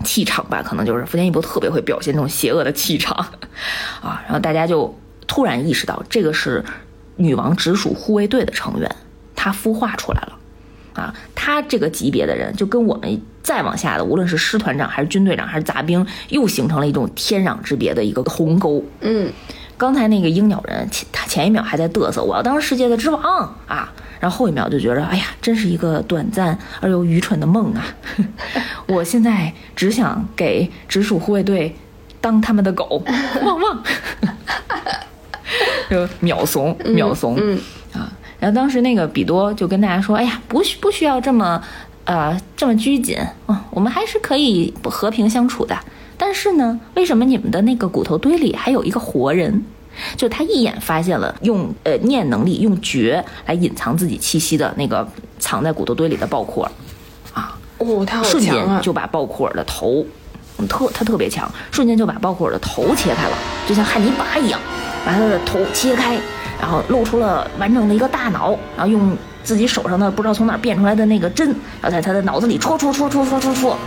[0.04, 3.14] 气场吧，可能就是福建一博特别会表现这种邪恶的气场
[4.02, 4.24] 啊。
[4.24, 6.64] 然后大家就突然意识到，这个是
[7.18, 8.90] 女王直属护卫队的成员，
[9.36, 10.38] 他孵化出来了
[10.94, 11.14] 啊。
[11.36, 18.82] 他这个级别的人，就跟我们再往下的，无论是师团长还是军队长还是杂兵，又形成了一种天壤之别的一个鸿沟。
[19.02, 19.30] 嗯。
[19.80, 23.24] 刚才那个鹰鸟人，前他前一秒还在嘚瑟，我要当世界的之王
[23.66, 23.90] 啊，
[24.20, 27.86] 然后后一秒就觉得，哎呀，真是一个短暂而又愚蠢的梦啊！
[28.88, 31.74] 我现在只想给直属护卫队
[32.20, 33.02] 当他们的狗，
[33.42, 33.84] 汪汪！
[35.90, 37.38] 就秒怂，秒怂
[37.94, 38.12] 啊！
[38.38, 41.64] 然后当时那个比多就跟大家说，哎呀，不需不需要这么，
[42.04, 45.80] 呃，这么拘谨啊，我们还是可以和平相处的。
[46.20, 49.64] 但是呢，为什么你们的那个骨头堆里还有一个活人？
[50.16, 55.06] 就他一眼发现了用呃念能力用觉来隐藏自己气息的那个
[55.40, 56.72] 藏在骨头堆里的暴库尔，
[57.34, 60.06] 啊，哦，他瞬间就把暴库尔的头，
[60.70, 64.60] 特他特别强，瞬间就把暴库尔的头切开了，就像汉尼拔一样，
[65.06, 66.18] 把他的头切开，
[66.62, 71.48] 然后露出了完整的一个大脑，然后用自己手上的不知道从哪变出来的那个针，
[71.82, 73.78] 然后在他的脑子里戳戳戳戳戳戳戳，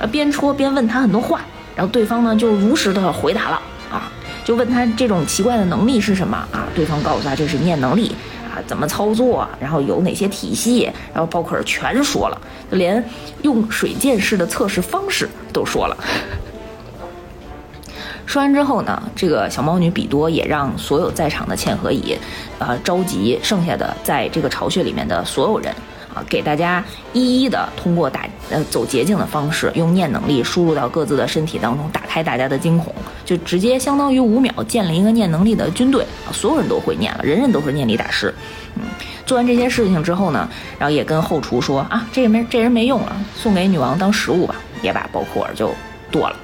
[0.00, 1.42] 呃，边戳边问他很多话。
[1.76, 3.60] 然后对方呢就如实的回答了
[3.90, 4.10] 啊，
[4.44, 6.66] 就问他这种奇怪的能力是什么啊？
[6.74, 8.14] 对方告诉他这是念能力
[8.48, 13.04] 啊，怎么操作，然后有哪些体系，然后包括全说了，连
[13.42, 15.96] 用水剑式的测试方式都说了。
[18.26, 22.16] 说完之后呢，这个小猫女比多也让所有在场的嵌合蚁，
[22.58, 25.72] 呃，召集剩下的在这个巢穴里面的所有人
[26.14, 38.32] 啊，给大家一一的通过打呃走捷径的方式，用念能力输入到各自的身体当中，打开大家的惊恐，就直接相当于五秒建了一个念能力的军队啊，所有人都会念了，人人都是念力大师。
[38.76, 38.82] 嗯，
[39.26, 40.48] 做完这些事情之后呢，
[40.78, 45.74] 然后也跟后厨说啊，这没这人没用了，送给女王当食物吧，也把包库尔就
[46.10, 46.36] 剁了。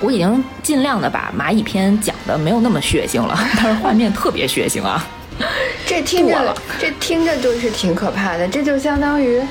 [0.00, 5.02] 我已经尽量的把蚂蚁篇讲的没有那么血腥了，但是画面特别血腥啊！
[5.86, 9.42] 这听着这听着就是挺可怕的，这就相当于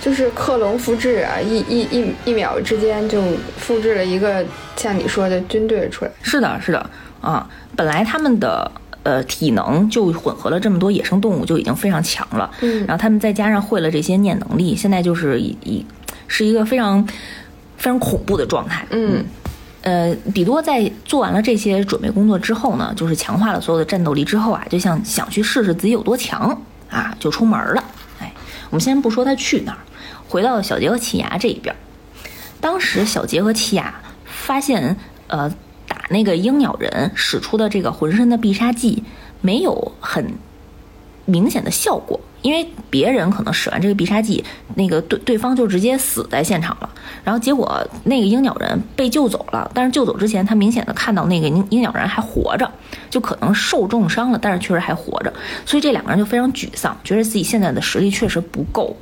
[0.00, 3.22] 就是克隆复制啊，一一一一秒之间就
[3.56, 4.44] 复制了一个
[4.76, 6.10] 像你说的军队出来。
[6.22, 8.70] 是的，是的啊，本来他们的
[9.02, 15.84] 呃体能就混合了这么多野生动物就已经非常强了，嗯然后他们再加上会了这些念能力，现在就是以以
[16.28, 17.04] 是一个非常
[17.76, 18.86] 非常恐怖的状态。
[18.90, 19.24] 嗯
[19.82, 27.82] 呃，比多在做完了这些准备工作之后呢，就是强化了所有的战斗力之后啊，就想想去试试自己有多强啊，就出门了。
[28.20, 28.32] 哎，
[28.68, 29.78] 我们先不说他去哪儿，
[30.28, 31.74] 回到小杰和奇牙这一边。
[32.60, 34.96] 当时小杰和奇亚发现，
[35.28, 35.48] 呃，
[35.88, 39.02] 打那个鹰鸟人使出的这个浑身的必杀技
[39.40, 40.34] 没有很
[41.24, 44.42] 明显的效果，因为别人可能使完这个必杀技，
[44.74, 46.88] 那个对对方就直接死在现场了。
[47.22, 52.70] 然后结果那个鹰鸟人被救走了，但是救走之前，他明显的看到那个鹰鹰鸟人还活着，
[53.10, 55.32] 就可能受重伤了，但是确实还活着。
[55.66, 58.96] 所以这两个人就非常沮丧，觉得自己现在的实力确实不够，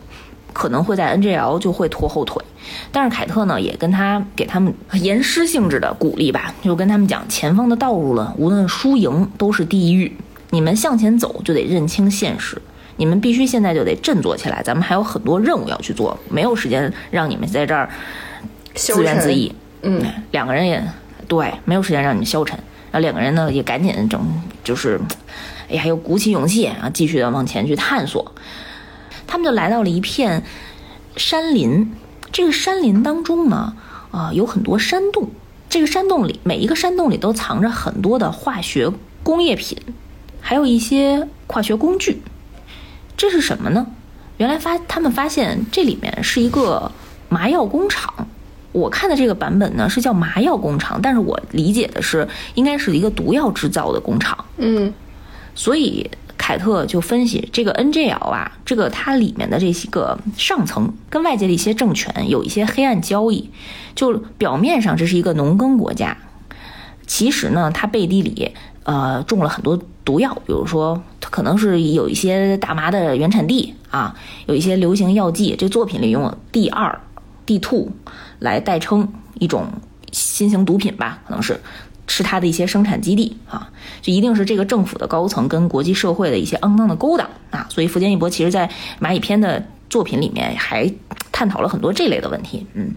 [0.52, 2.42] 可能会在 NGL 就会拖后腿。
[2.90, 10.12] 但是凯特呢，也跟他给他们严师性质的鼓励吧，就跟他们讲，前方的道路了，无论输赢都是地狱，
[10.50, 12.60] 你们向前走就得认清现实。
[12.98, 17.88] 你们必须现在就得振作起来，咱们还有很多任务要去做，没有时间让你们在这儿
[18.74, 19.50] 自怨自艾。
[19.82, 20.82] 嗯，两个人也
[21.26, 22.58] 对，没有时间让你们消沉。
[22.90, 24.20] 然后两个人呢也赶紧整，
[24.64, 25.00] 就是，
[25.70, 28.34] 哎呀，又鼓起勇气啊，继续的往前去探索。
[29.26, 30.42] 他们就来到了一片
[31.16, 31.92] 山林，
[32.32, 33.74] 这个山林当中呢，
[34.10, 35.28] 啊、有很多山洞。
[35.68, 38.90] 这个山洞里，每一个山洞里都藏着很多的化学
[39.22, 39.78] 工业品，
[40.40, 42.22] 还有一些化学工具。
[43.18, 43.86] 这是什么呢？
[44.38, 46.90] 原来发他们发现这里面是一个
[47.28, 48.28] 麻药工厂。
[48.70, 54.44] 我看的这个版本呢是叫麻药工厂，但是我理解的是应该是一个毒药制造的工厂。
[54.58, 54.94] 嗯
[55.56, 63.50] 所以凯特就分析这个 NGL 啊，这个它里面的这些个上层跟外界的一些政权有一些黑暗交易，
[63.96, 66.16] 就表面上这是一个农耕国家，
[67.08, 68.52] 其实呢，它背地里
[68.84, 69.76] 呃种了很多
[70.08, 74.16] 毒药，比如说它可能是有一些大麻的原产地啊，
[74.46, 76.98] 有一些流行药剂，这作品里用 D 二、
[77.44, 77.90] D two
[78.38, 79.06] 来代称
[79.38, 79.66] 一种
[80.10, 81.60] 新型毒品吧，可能是。
[82.10, 83.68] 是它的一些生产基地啊，
[84.00, 90.90] 就一定是这个政府的高层跟国际社会的一些肮脏的勾当啊，所以福建一博其实在蚂蚁篇的作品里面还
[91.30, 92.94] 探讨了很多这类的问题，嗯。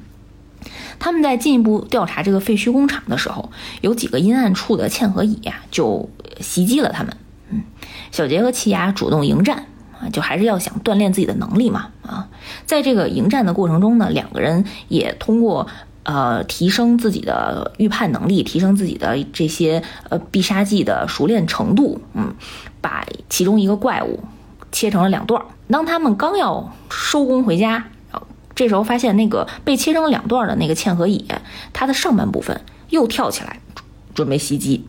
[0.97, 7.15] 他们在进一步调查这个废墟工厂的时候，有几个阴暗处的嵌合蚁呀、就袭击了他们。
[7.49, 7.63] 嗯，
[8.11, 9.65] 小杰和奇亚主动迎战
[9.99, 12.29] 啊，就还是要想锻炼自己的能力嘛啊。
[12.65, 15.67] 在这个迎战的过程中呢，两个人也通过
[16.03, 22.33] 呃提升自己的预判能力，提升自己的这些呃必杀技的熟练程度，嗯，
[22.79, 24.23] 把其中一个怪物
[24.71, 25.43] 切成了两段。
[25.69, 27.85] 当他们刚要收工回家，
[28.53, 31.25] 这时候发现那个被切成两段的那个嵌合蚁，
[31.73, 33.59] 它的上半部分又跳起来，
[34.13, 34.85] 准备袭击。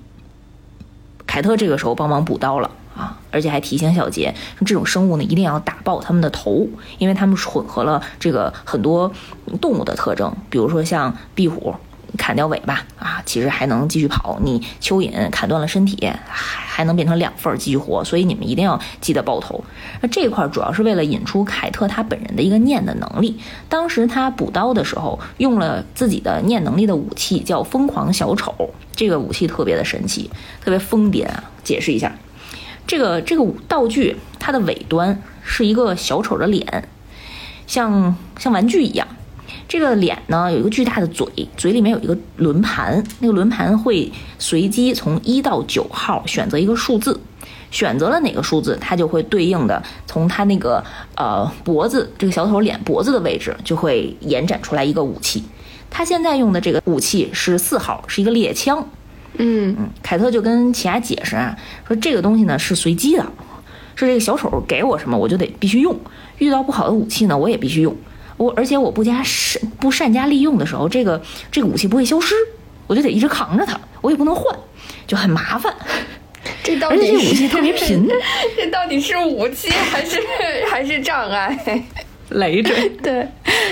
[1.32, 4.34] 凯特这个时候帮忙补刀了啊，而且还提醒小杰，
[4.66, 6.68] 这种生物呢一定要打爆他们的头，
[6.98, 9.10] 因为他们混合了这个很多
[9.58, 11.74] 动物的特征，比如说像壁虎。
[12.16, 14.38] 砍掉尾巴啊，其实还能继续跑。
[14.42, 15.98] 你蚯蚓砍断了身体，
[16.28, 18.02] 还还能变成两份继续活。
[18.04, 19.62] 所以你们一定要记得爆头。
[20.00, 23.38] 那这块主要是为了引出凯特他本人的一个念的能力。
[23.68, 28.54] 当时他补刀的时候，用了自己的念能力的武器，叫疯狂小丑。
[28.94, 30.30] 这个武器特别的神奇，
[30.62, 31.44] 特别疯癫啊！
[31.64, 32.12] 解释一下，
[32.86, 36.88] 这个这个道具它的尾端是一个小丑的脸，
[37.66, 39.08] 像像玩具一样。
[39.72, 47.18] 这个脸呢有一个巨大的嘴，嘴里面有一个轮盘，那个轮盘会随机从一到九号选择一个数字，
[47.70, 50.84] 选择了哪个数字，它就会对应的从它那个
[51.16, 55.42] 呃脖子这个小丑脸脖子的位置就会延展出来一个武器。
[55.88, 58.86] 他现在用的这个武器是四号，是一个猎枪。
[59.38, 61.56] 嗯嗯，凯特就跟奇亚解释啊，
[61.88, 63.24] 说这个东西呢是随机的，
[63.94, 65.98] 是这个小丑给我什么我就得必须用，
[66.36, 67.96] 遇到不好的武器呢我也必须用，
[68.42, 72.34] 我而且我不加善不善加利用的时候，这个这个武器不会消失，
[72.86, 74.54] 我就得一直扛着它，我也不能换，
[75.06, 75.72] 就很麻烦。
[76.64, 78.08] 这到底武器特别贫，
[78.56, 80.20] 这到底是武器还是
[80.68, 81.84] 还是障碍？
[82.30, 82.88] 累赘。
[83.02, 83.28] 对，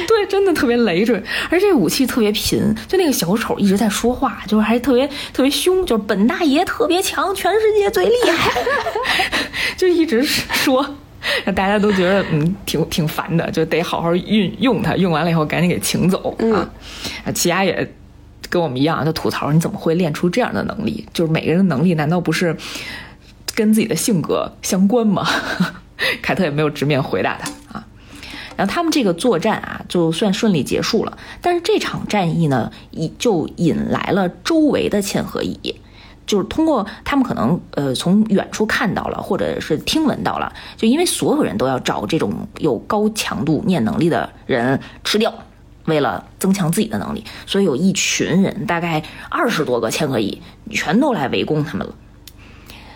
[0.07, 8.53] 对，真的特别累赘，而这武器特别贫，就那个小丑一直在说话，就是还特别特别凶，就是本大爷特别强，全世界最厉害，
[9.79, 10.97] 就一直说，
[11.45, 16.69] 让大家都觉得嗯挺挺烦的，就得好好运用它，用完了以后赶紧给请走啊。
[17.25, 17.89] 啊，奇亚也
[18.49, 21.07] 跟我们一样，就吐槽你怎么会练出这样的能力？
[21.13, 22.57] 就是每个人的能力难道不是
[23.55, 25.27] 跟自己的性格相关吗？
[26.23, 27.87] 凯特也没有直面回答他啊。
[28.57, 31.17] 然后他们这个作战啊，就算顺利结束了。
[31.41, 35.75] 但是这场战役呢，引就引来了周围的嵌合蚁，
[36.31, 45.35] 就是通过他们可能呃从远处看到了，或者是听闻到了，就因为所有人都要找这种有高强度念能力的人吃掉。
[45.87, 51.93] 为了增强自己的能力，所以有一群人，大概二十多个嵌合蚁，全都来围攻他们了。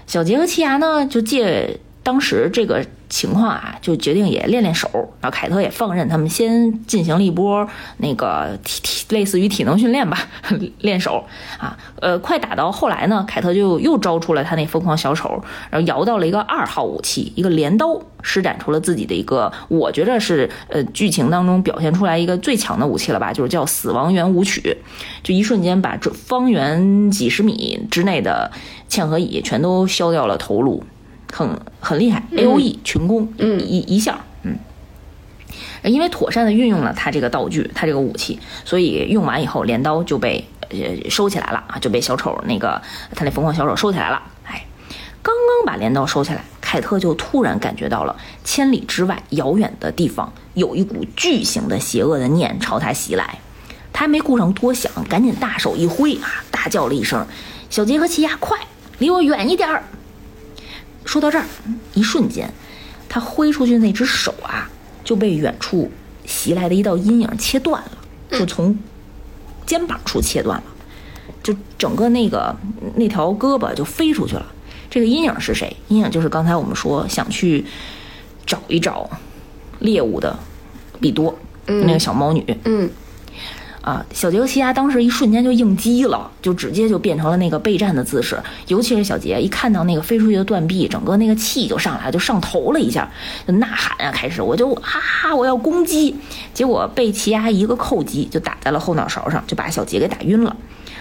[0.06, 4.88] 小杰和奇牙呢，就借当时这个情况啊，就决定也练练手。
[5.20, 10.18] 然后凯特也放任他们先进行了一波那个体体类似于体能训练吧，
[10.80, 11.24] 练手
[11.58, 11.76] 啊。
[12.00, 24.76] 呃，快打到后来呢，凯特就又招出了他那疯狂小丑，然后摇到了一个二号武器，一个镰刀，施展出了自己的一个，我觉得是呃剧情当中表现出来一个最强的武器了吧，就是叫死亡圆舞曲，
[25.22, 28.50] 就一瞬间把这方圆几十米之内的
[28.90, 30.84] 嵌合蚁全都削掉了头颅。
[31.34, 34.56] 很很厉害，A O E 群攻，嗯一一下，嗯，
[35.82, 42.80] 因为妥善的运用了他这个道具，他这个武器，所以用完以后，镰刀就被呃收起来了啊，就被小丑那个
[43.16, 44.22] 他那疯狂小丑收起来了。
[44.44, 44.64] 哎，
[45.22, 48.14] 刚刚把镰刀收起来，凯特就突然感觉到了
[48.44, 53.38] 千里之外遥远的地方有一股巨型的邪恶的念朝他袭来，
[53.92, 57.26] 他还没顾上多想，赶紧大手一挥啊，大叫了一声
[57.70, 58.56] ：“小杰和奇亚，快
[58.98, 59.82] 离我远一点儿！”
[61.04, 61.44] 说到这儿，
[61.94, 62.52] 一瞬间，
[63.08, 64.68] 他挥出去那只手啊，
[65.04, 65.90] 就被远处
[66.24, 68.76] 袭来的一道阴影切断了，就从
[69.66, 70.64] 肩膀处切断了，
[71.42, 72.54] 就整个那个
[72.96, 74.46] 那条胳膊就飞出去了。
[74.90, 75.76] 这个阴影是谁？
[75.88, 77.64] 阴影就是刚才我们说想去
[78.46, 79.10] 找一找
[79.80, 80.38] 猎物的
[81.00, 81.36] 比多，
[81.66, 82.44] 那个小猫女。
[82.64, 82.88] 嗯
[83.84, 88.42] 啊，小杰和奇亚当时一瞬间就应激了，就直接就变成了那个备战的姿势。
[88.68, 93.06] 尤其是小杰一看到那个飞出去的断臂，整个那个气就上来，就上头了一下，
[93.46, 96.16] 就呐喊啊，开始我就啊我要攻击，
[96.54, 100.56] 结果被奇亚一个扣击就打在了后脑勺上，就把小杰给打晕了。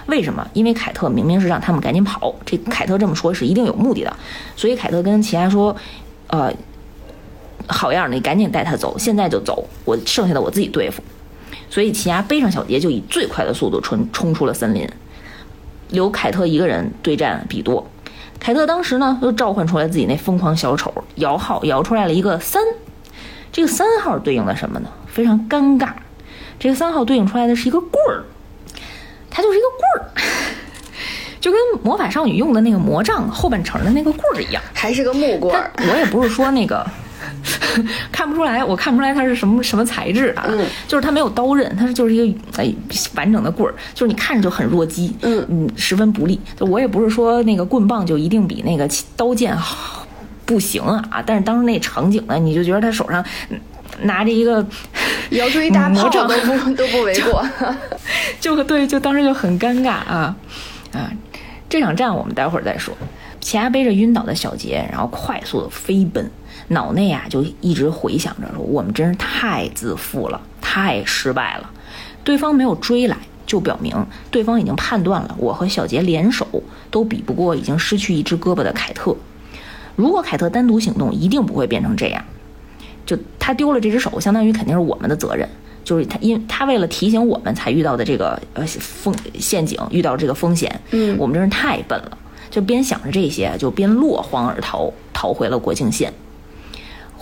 [0.07, 0.45] 为什么？
[0.51, 4.13] 因为凯特明明是让他们赶紧跑，这凯特这么说是一定有目的的，
[4.57, 5.73] 所以凯特跟奇亚说，
[6.27, 6.53] 呃，
[7.67, 11.01] 好样的，你赶紧带他走，现在就走，我剩下的我自己对付。
[11.73, 14.87] 所以奇亚背上小杰就以最快的速度冲冲出了森林，
[15.89, 17.89] 留凯特一个人对战比多。
[18.39, 22.61] 凯特当时呢又召唤出来自己那疯狂小丑，摇号摇出来了一个三，
[23.51, 24.89] 这个三号对应的什么呢？
[25.07, 25.89] 非常尴尬，
[26.59, 28.21] 这个三号对应出来的是一个棍儿，
[29.31, 30.13] 它就是一个棍儿，
[31.41, 34.61] 就跟魔法少女用的那个魔杖后半程的那个棍儿一样。
[34.75, 35.71] 还是个木棍儿。
[35.89, 36.85] 我也不是说那个
[38.11, 42.73] 看不出来，我看不出来它是什么什么材质啊，嗯就是它没有刀刃，它是就是一个哎
[43.15, 46.39] 完整的棍儿，就是你看着就很弱鸡，嗯十分不利。
[46.55, 50.05] 就我也不是说那个棍棒就一定比那个刀剑好，
[50.45, 53.59] 不行啊，但是当时那场景呢，你就觉得他手上嗯
[54.01, 54.65] 拿着一个
[55.31, 57.43] 摇出一大炮都不都不为过。
[58.39, 60.35] 就对，就当时就很尴尬啊
[60.93, 61.09] 啊！
[61.69, 62.93] 这场战我们待会儿再说。
[63.39, 66.29] 奇亚背着晕倒的小杰，然后快速的飞奔，
[66.69, 71.69] 脑内啊就一直回想着说：“我们真是太自负了，太失败了。”
[72.23, 73.93] 对方没有追来，就表明
[74.31, 76.47] 对方已经判断了我和小杰联手
[76.89, 79.15] 都比不过已经失去一只胳膊的凯特。
[79.95, 82.23] 如果凯特单独行动，一定不会变成这样。
[83.05, 85.47] 就他丢了这只手，相当于肯定是我们的责任。
[85.83, 92.17] 就是他，因为他为了提醒我们才遇到的这个呃风陷阱，遇到这个风险，嗯我们真是太笨了。
[92.49, 96.13] 就边想着这些，就边落荒而逃，逃回了国境线。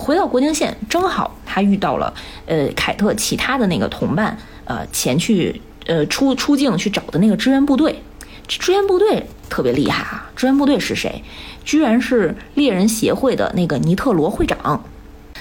[0.02, 2.12] 回到国境线，正好他遇到了
[2.46, 8.02] 呃凯特其他的那个同伴，呃前去呃出出境去找的那个支援部队。
[8.48, 10.28] 这支援部队特别厉害啊！
[10.34, 11.22] 支援部队是谁？
[11.64, 14.84] 居然是猎人协会的那个尼特罗会长。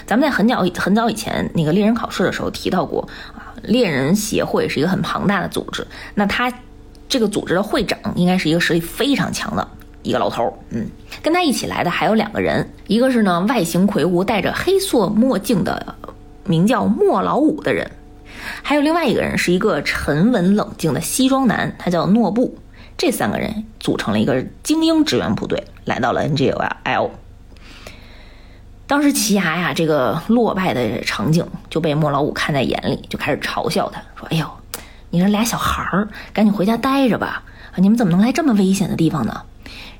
[0.05, 3.01] 咱们在很早很早以前那个猎人考试的时候提到过
[3.33, 5.85] 啊，猎人协会是一个很庞大的组织。
[6.13, 6.53] 那他
[7.09, 9.67] 这个组织的会长应该是一个实力非常强的
[10.03, 10.87] 一个老头儿，嗯，
[11.21, 15.95] 跟他一起来的还有两个人，一个是呢外形魁梧、戴着黑色墨镜的，
[16.45, 17.89] 名叫莫老五的人，
[18.63, 22.57] 还有另外一个人是一个沉稳冷静的西装男，他叫诺布。
[22.97, 27.09] 这三个人组成了一个精英支援部队，来到了 NGL。
[28.87, 34.45] 当时奇牙呀，这个落败的场景就被莫老五看在眼里，就开始嘲笑他，说：“哎呦。”
[35.13, 37.43] 你这俩小孩儿，赶紧回家待着吧！
[37.75, 39.41] 你们怎么能来这么危险的地方呢？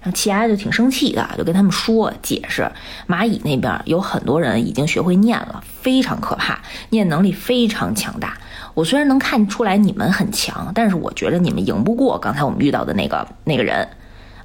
[0.01, 2.69] 然后齐牙就挺生气的，就跟他们说解释：
[3.07, 8.35] 蚂蚁那边有很多人已经学会念了，非常可怕，念能力非常强大。
[8.73, 13.87] 我虽然能看出来你们很强，但是我觉得你们赢不过刚才我们遇到的那个那个人。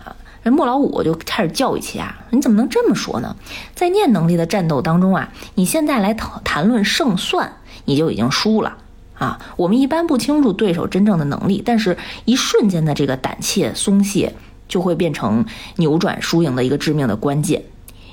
[0.05, 3.35] 啊，这莫老五就开始教育齐牙：你怎么能这么说呢？
[3.75, 7.51] 在念能力的战斗当中啊，你现在来谈谈论胜算，
[7.87, 8.77] 你就已经输了。
[9.15, 11.97] 啊，我们一般不清楚对手真正的能力，但是
[12.27, 14.35] 一瞬间的这个胆怯松懈，
[14.69, 15.45] 就会变成
[15.77, 17.63] 扭转输赢的一个致命的关键。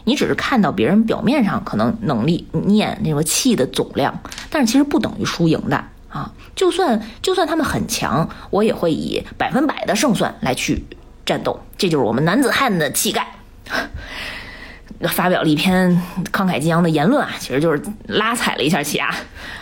[0.06, 6.32] 你只是看到别人表面上可能能力念那个气的总量，但是其实不等于输赢的啊。
[6.56, 10.84] 就算就算他们很强，我也会以百分百的胜算来去
[11.26, 13.28] 战斗，这就是我们男子汉的气概。
[15.10, 15.89] 发表了一篇
[16.32, 19.08] 慷慨激昂的言论啊，其实就是拉踩了一下奇亚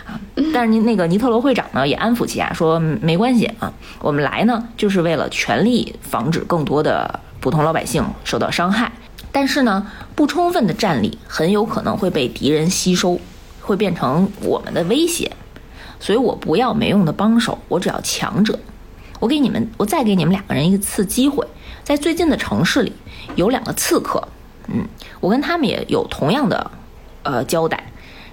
[0.04, 0.18] 啊。
[0.52, 8.90] 但是您那个尼特罗会长呢，也安抚奇亚说没关系啊，我们来呢就是为了全力防止更多的普通老百姓受到伤害。
[9.30, 13.18] 但是呢，不充分的战力很有可能会被敌人吸收，
[13.62, 15.32] 会变成我们的威胁。
[15.98, 18.58] 所以我不要没用的帮手，我只要强者。
[19.20, 21.46] 我给你们，我再给你们两个人一次机会，
[21.82, 22.92] 在最近的城市里
[23.36, 24.22] 有两个刺客。
[24.68, 24.86] 嗯，
[25.20, 26.70] 我跟他们也有同样的，
[27.22, 27.82] 呃，交代。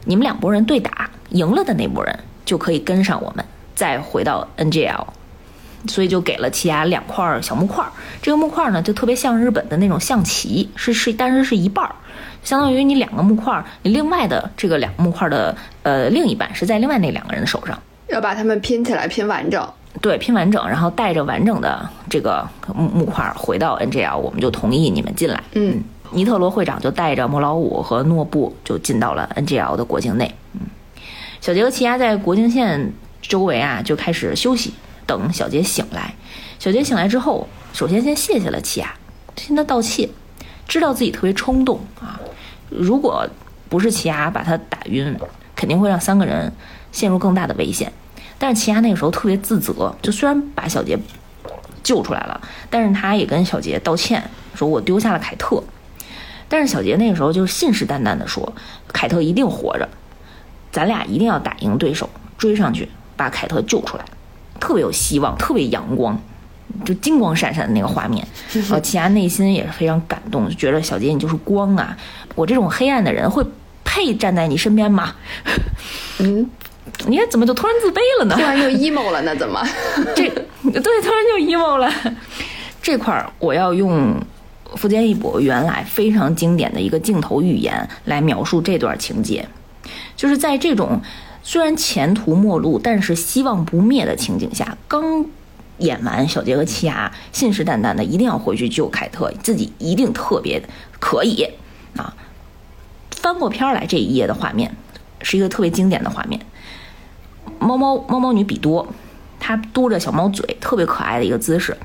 [0.05, 3.43] 你们两拨人对打，赢了的那拨人就可以跟上我们，
[3.75, 5.05] 再回到 NGL。
[5.87, 7.85] 所以就给了奇亚两块小木块。
[8.21, 11.95] 这个木块呢，就特别像日本的那种象棋，是是，但是是一半儿，
[12.43, 19.65] 相当于你两个木块，你另外的这个两个木块的呃另一半是在另外那两个人的手上，要把它们拼起来拼完整。
[20.01, 25.41] 对，拼完整，然后带着完整的这个木木块回到 NGL，我们就同意你们进来。
[25.53, 25.81] 嗯。
[26.11, 30.33] 尼特罗会长就带着莫老五和诺布就进到了 NGL 的国境内。
[30.53, 30.61] 嗯，
[31.39, 34.73] 小杰和奇亚在国境线周围啊就开始休息，
[35.05, 36.13] 等小杰醒来。
[36.57, 38.93] 小杰醒来之后，首先先谢谢了奇亚，
[39.37, 40.09] 向他道歉，
[40.67, 42.19] 知道自己特别冲动啊。
[42.69, 43.27] 如果
[43.69, 45.15] 不是奇亚把他打晕，
[45.55, 46.51] 肯定会让三个人
[46.91, 47.91] 陷入更大的危险。
[48.37, 50.97] 但是奇亚那个时候特别自责，就虽然把小杰
[51.83, 54.23] 救出来了，但是他也跟小杰道歉，
[54.55, 55.63] 说我丢下了凯特。
[56.49, 58.51] 但是小杰那个时候就信誓旦旦的说
[58.91, 59.87] ：“凯特一定活着，
[60.71, 64.05] 咱俩一定要打赢对手，追上去把凯特救出来，
[64.59, 66.19] 特别有希望，特别阳光，
[66.83, 68.27] 就金光闪闪的那个画面。
[68.51, 71.95] 然 后齐亚内心也是非常感动，就觉得小杰你就是光啊！
[72.33, 73.45] 我这种黑暗的人会
[73.83, 75.13] 配站在你身边吗？
[76.17, 76.49] 嗯，
[77.05, 78.35] 你看怎么就突然自卑了呢？
[78.35, 79.35] 突然就 emo 了呢？
[79.35, 79.63] 怎么？
[80.15, 81.93] 这对，突然就 emo 了。
[82.81, 84.19] 这块儿我要用。”
[84.75, 89.47] 福建一博原来非常经典的一个镜头语言来描述这段情节，
[90.15, 91.01] 就是在这种
[91.43, 95.25] 虽然前途末路，但是希望不灭的情景下，刚
[95.79, 100.61] 演完小杰和奇亚信誓旦旦的一定要回去救凯特，自己一定特别
[100.99, 101.47] 可以
[101.95, 102.13] 啊！
[103.11, 104.75] 翻过片来这一页的画面
[105.21, 106.39] 是一个特别经典的画面，
[107.59, 108.87] 猫猫猫猫女比多，
[109.39, 111.77] 她嘟着小猫嘴，特别可爱的一个姿势，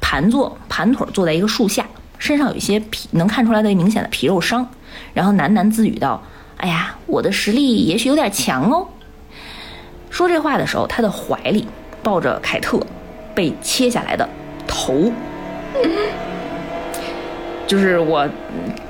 [0.00, 1.86] 盘坐盘腿坐在一个树下。
[2.24, 4.66] 身上有一些皮，能看出来的明显的皮肉伤，
[5.12, 6.22] 然后喃喃自语道
[6.56, 8.88] ：“哎呀，我的实力也许有点强哦。”
[10.08, 11.68] 说这话的时候，他的怀里
[12.02, 12.80] 抱着凯特
[13.34, 14.26] 被切下来的
[14.66, 15.12] 头，
[17.68, 18.26] 就是我。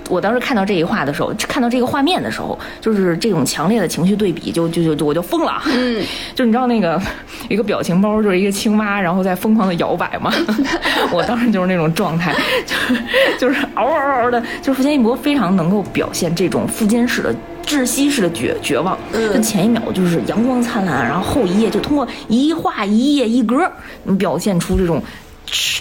[0.08, 5.62] 我当时看到这一话的时候，看到这个画面的时候，就是这种强烈的情绪对比，就就就我就疯了。
[5.66, 7.00] 嗯， 就你知道那个
[7.48, 10.32] 一个表情包，就是一个青蛙，然后在疯狂的摇摆嘛。
[11.12, 12.34] 我当时就是那种状态，
[12.66, 13.02] 就是
[13.38, 14.42] 就是嗷嗷嗷的。
[14.60, 17.34] 就是福建一博非常能够表现这种富坚式的
[17.64, 18.98] 窒息式的绝绝望。
[19.12, 23.70] 嗯，前一秒就是阳光灿烂，然后后一页就通过一画一页一格，
[24.18, 25.02] 表现出这种。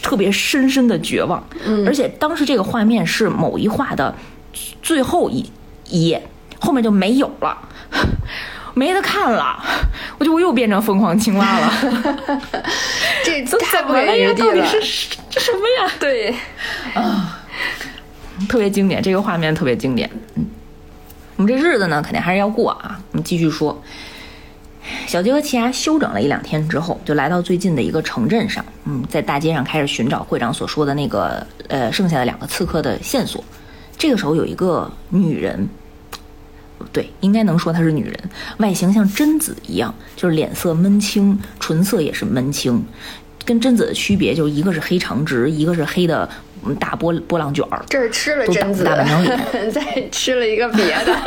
[0.02, 1.44] 特别深深的绝望，
[1.86, 4.14] 而且当时这个画面是某一画的
[4.82, 5.50] 最后一
[5.88, 6.28] 一页，
[6.60, 7.58] 后面就没有了，
[8.76, 9.64] 没得看了，
[10.18, 11.74] 我就我又变成疯狂青蛙了。
[13.24, 15.92] 这太不给人到底是这什么呀？
[16.00, 16.36] 对，
[16.94, 17.42] 啊，
[18.50, 20.10] 特别经典，这个画面特别经典。
[20.36, 20.46] 嗯，
[21.38, 23.00] 我们这日子呢，肯定还是要过啊。
[23.12, 23.82] 我们继续说。
[25.08, 33.44] 小杰和奇亚休整了一两天之后，就来到最近的一个城镇上，嗯，在大街上开始寻找会长所说的那个呃剩下的两个刺客的线索。
[33.98, 35.70] 这个时候有一个女人，
[36.92, 38.20] 对，应该能说她是女人，
[38.58, 42.84] 外形像贞子一样，就是脸色闷青，唇色也是闷青。
[43.46, 46.30] 跟贞子的区别就是一个是黑长直，一个是黑的
[46.80, 47.84] 大波波浪卷儿。
[47.90, 49.82] 这是吃了贞子，大半张 脸，再
[50.12, 51.16] 吃了一个别的。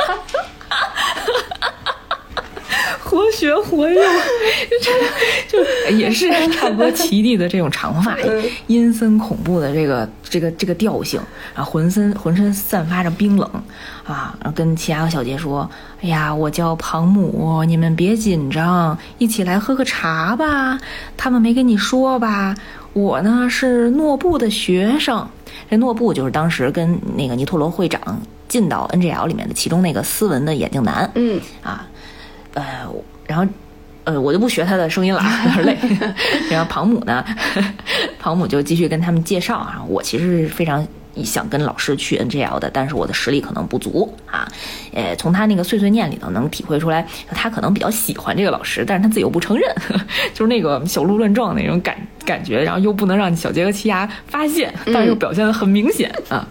[3.03, 4.03] 活学活用，
[5.49, 8.17] 就 就也是差不多齐地的这种长发，
[8.67, 11.19] 阴森恐怖的这个这个这个调性，
[11.55, 13.49] 啊浑身浑身散发着冰冷，
[14.05, 15.69] 啊，然后跟其他的小杰说
[16.01, 20.77] ：“哎呀，我叫庞姆，你们别紧张，一起来喝个茶吧。
[21.15, 22.55] 他们没跟你说吧？
[22.93, 25.25] 我呢是诺布的学生，
[25.69, 31.87] 这诺布就是当时跟那个尼托罗会长进到 NGL 里面的其中那个斯文的眼镜男，嗯啊。”
[32.57, 32.87] 呃，
[33.27, 33.45] 然后，
[34.03, 35.21] 呃，我就不学他的声音了，
[35.57, 35.77] 有点累。
[36.49, 37.23] 然后庞母呢，
[38.17, 40.85] 庞母就继续跟他们介绍啊，我其实是非常
[41.23, 44.47] 想跟老师去 NGL 的，但是我的实力可能不足啊。
[44.93, 49.69] 呃，从他那个碎碎念里头能体会出来，他可能比较喜欢这个老师，但是他自己又不承认，
[50.33, 51.95] 就是那个小鹿乱撞那种感
[52.25, 56.47] 感觉，然后又不能让小杰和奇亚发现，但是又表现的很明显啊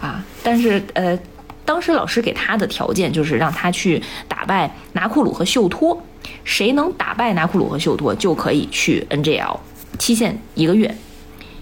[0.00, 1.18] 啊，但是呃。
[1.64, 6.00] 当时老师给他的条件就是让他去打败拿库鲁和秀托，
[6.44, 9.58] 谁能打败拿库鲁和秀托就可以去 NGL，
[9.98, 10.94] 期限一个月，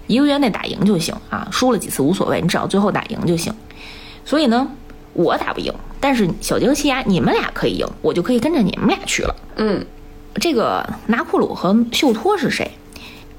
[0.07, 3.55] 一个月内打赢就行啊，输了几次无所谓，你只要最后打赢就行。
[4.24, 4.70] 所以呢，
[5.12, 9.36] 我打不赢，但是小杰和奇亚你们俩可以赢，我就可以跟着你们俩去了。
[9.57, 9.84] 嗯，
[10.36, 12.70] 这个拿库鲁和秀托是谁？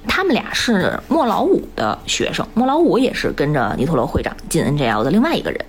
[0.07, 5.64] 他们俩是莫老五的学生，莫老五也是跟着尼托罗会长进 NGL 的另外一个人。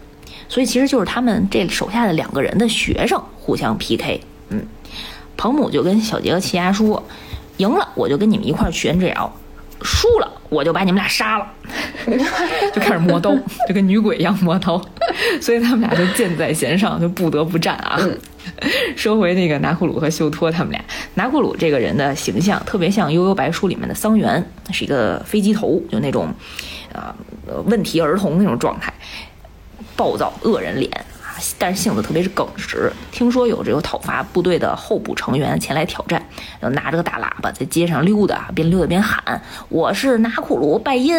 [0.53, 4.63] 所以其实就是他们这手下的两个人的学生互相 PK，嗯，
[5.35, 7.03] 彭母就跟小杰和奇亚说，
[7.57, 9.31] 赢了我就跟你们一块儿去 NGL，
[9.81, 11.47] 输了我就把你们俩杀了，
[12.75, 13.35] 就开始磨刀，
[13.67, 14.79] 就跟女鬼一样磨刀，
[15.41, 17.99] 所以他们俩就箭在弦上，就不得不战啊。
[18.95, 20.85] 说回那个拿库鲁和秀托他们俩，
[21.15, 26.27] 拿库鲁这个人的形象特别像《悠悠白书》里面的桑园，是一个飞机头，就那种，
[26.93, 27.17] 啊，
[27.65, 28.93] 问题儿童那种状态。
[30.03, 30.91] 暴躁恶人脸
[31.23, 32.93] 啊，但是性子特别是耿直。
[33.13, 36.21] 听说有这个讨伐部队的候补成员前来挑战，
[36.61, 39.41] 就拿着个大喇叭在街上溜达，边溜达边喊
[39.71, 41.17] ：“我是拿库鲁拜因，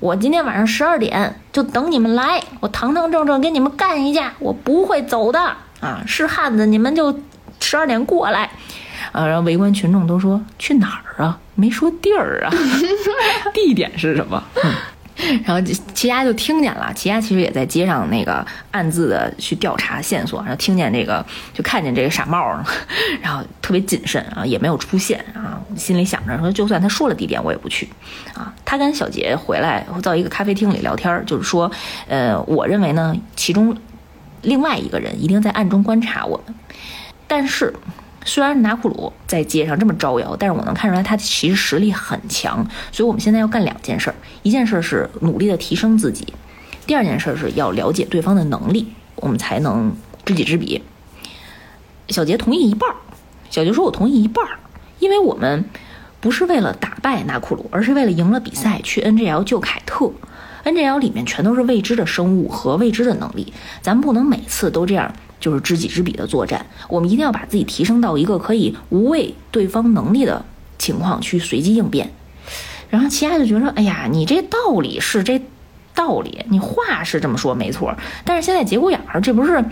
[0.00, 5.38] 我今天晚上十二点就等你们来，我堂堂正正跟你们干一架，我不会走的
[5.80, 6.02] 啊！
[6.08, 7.20] 是汉子，你们就
[7.60, 8.48] 十二点过来。”
[9.12, 11.38] 啊，然后围观群众都说：“去哪儿啊？
[11.54, 12.50] 没说地儿啊，
[13.52, 14.42] 地点是什么？”
[15.44, 15.60] 然后
[15.94, 22.62] 齐家就听见了，齐家其实也在街上那个暗自的去调查线索，然后听见这个就看见这个傻帽，
[23.22, 27.88] 然后特别谨慎啊，也没有出现啊，心里想着说，就算他说了地点，我也不去
[28.34, 28.52] 啊。
[28.64, 31.70] 他跟小杰回来到一个咖啡厅里聊天，就是说，
[32.08, 33.76] 呃，我认为呢，其中
[34.42, 36.54] 另外一个人一定在暗中观察我们，
[37.26, 37.74] 但是。
[38.26, 42.66] 虽然拿库鲁在街上这么招摇，但是我能看出来他其实实力很强。
[42.92, 46.26] 所以我们现在要干两件事儿，一件事是努力的提升自己，
[46.86, 50.82] 第二件事是要了解对方的能力，我们才能知己知彼。
[52.08, 52.96] 小杰同意一半儿，
[53.48, 54.58] 小杰说：“我同意一半儿，
[54.98, 55.64] 因为我们
[56.20, 60.12] 不是为了打败拿库鲁，而是为了赢了比赛去 NGL 救凯特。
[60.66, 70.42] NGL 里面全都是未知的生物和未知的能力，咱们不能每次都这样。”就是知己知彼的作战，我们一定要把自己提升到一个可以无畏对方能力的
[70.78, 72.10] 情况去随机应变。
[72.88, 75.40] 然后其他就觉得，哎呀，你这道理是这
[75.94, 77.94] 道理，你话是这么说没错，
[78.24, 79.62] 但是现在节骨眼儿，这不是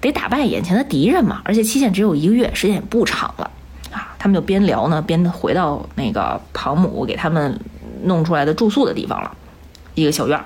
[0.00, 1.40] 得打败眼前的敌人吗？
[1.44, 3.48] 而且期限只有一个月，时间也不长了
[3.92, 4.12] 啊。
[4.18, 7.58] 他们就边聊呢，边回到那个庞母给他们
[8.02, 9.32] 弄出来的住宿的地方了，
[9.96, 10.44] 一个小院儿。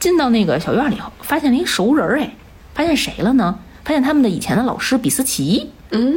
[0.00, 2.34] 进到那个小院儿里后，发现了一熟人儿，哎。
[2.74, 3.58] 发现谁了呢？
[3.84, 5.70] 发现他们的以前的老师比斯奇。
[5.90, 6.16] 嗯，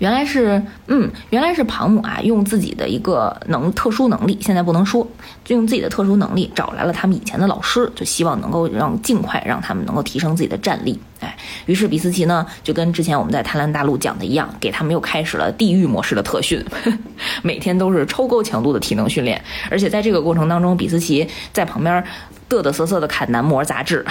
[0.00, 5.06] 原来是，嗯，原来是庞母啊，用自己的一个能特殊能力，现在不能说，
[5.44, 10.98] 就用自己的特殊能力找来了他们以前的老师，就希望能够让尽快让他们能够提升自己的战力。
[11.20, 11.36] 哎，
[11.66, 16.64] 于是比斯奇呢，就跟之前我们在贪婪大陆讲的一样，给他们又开始了地狱模式的特训，
[17.44, 19.40] 每天都是超高强度的体能训练，
[19.70, 22.02] 而且在这个过程当中，比斯奇在旁边。
[22.48, 24.04] 嘚嘚瑟瑟的看男模杂志，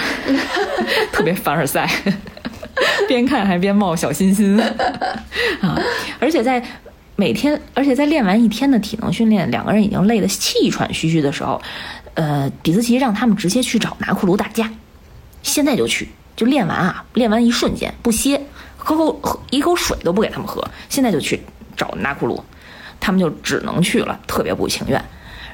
[1.12, 1.86] 特别凡尔赛，
[3.08, 4.58] 边看还边冒小心心
[5.60, 5.78] 啊！
[6.18, 6.62] 而且在
[7.16, 11.60] 每天，而且在练完一天的体能训练，两个人已经累得气喘吁吁的时候，
[12.14, 14.70] 呃，比斯奇让他们直接去找拿库鲁打架，
[15.42, 18.40] 现在就去，就练完啊，练完一瞬间不歇，
[18.76, 21.40] 喝口喝一口水都不给他们喝，现在就去
[21.76, 22.42] 找拿库鲁，
[22.98, 24.98] 他们就只能去了，特别不情愿。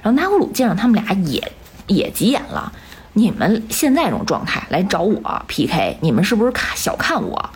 [0.02, 1.52] 然后拿库鲁见着他们俩也
[1.88, 2.72] 也急眼了，
[3.18, 7.50] 你们现在这种状态来找我 PK，你们是不是看小看我？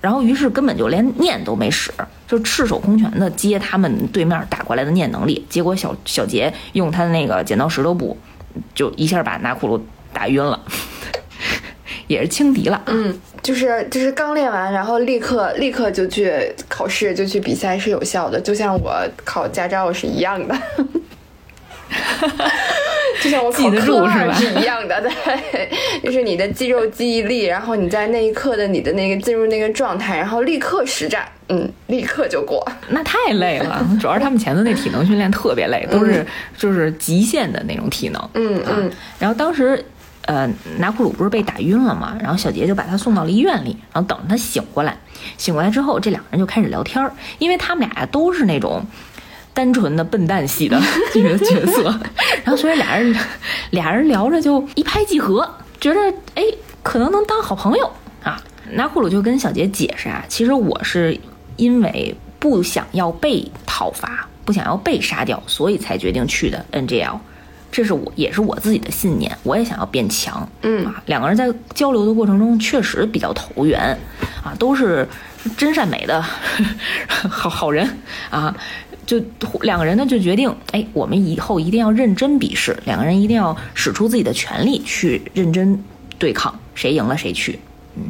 [0.00, 1.92] 然后于是根本就连念都没使，
[2.28, 5.44] 就赤手空拳的接他们对面打过来的念能力。
[5.48, 8.16] 结果小小杰用他的那个剪刀石头布，
[8.76, 10.60] 就一下把纳库鲁打晕了，
[12.06, 12.80] 也是轻敌了。
[12.86, 16.32] 嗯，就是就是刚练完，然后立刻立刻就去
[16.68, 20.56] 考试，就去比赛是有效的，就像我考驾照是一样的。
[23.22, 25.70] 就像我考科二是一样的，对，
[26.02, 32.66] 就是你的肌肉记忆力，然后你在那一刻的你的那个进入那个状态，然后立刻实战，嗯，立刻就过。
[32.88, 36.26] 那太累了，主要是他们前头那体能训练特别累，都是
[36.58, 38.30] 就是极限的那种体能。
[38.34, 38.90] 嗯嗯。
[39.20, 39.84] 然后当时，
[40.22, 44.96] 呃，拿库鲁不是被打晕了嘛，然后小杰就把他送到了医院里，然后等他醒过来。
[45.38, 48.84] 醒过来之后，这两个人就开始聊天儿，因为他们俩呀都是那种。
[49.54, 50.80] 单纯的笨蛋系的
[51.12, 51.84] 这个角色，
[52.44, 53.14] 然后所以俩人
[53.70, 55.48] 俩人聊着就一拍即合，
[55.80, 56.00] 觉得
[56.34, 56.42] 哎
[56.82, 57.90] 可能能当好朋友
[58.22, 58.40] 啊。
[58.70, 61.18] 拿库鲁就跟小杰解释啊，其实我是
[61.56, 67.18] 因为不想要被讨伐，不想要被杀掉，所以才决定去的 NGL，
[67.70, 70.48] 这是我也是我自己的信念，我也想要变强。
[70.62, 73.78] 嗯啊，两个人在交流的过程中确实比较投缘
[74.42, 75.06] 啊，都是
[75.58, 76.22] 真善美的
[77.28, 77.86] 好好人
[78.30, 78.54] 啊。
[79.04, 79.20] 就
[79.62, 85.82] 两个人呢，就决定，哎，我们以后一定要认真比试，两个人一定要使出自己的全力去认真
[86.18, 87.58] 对抗，谁赢了谁去。
[87.96, 88.04] 嗯，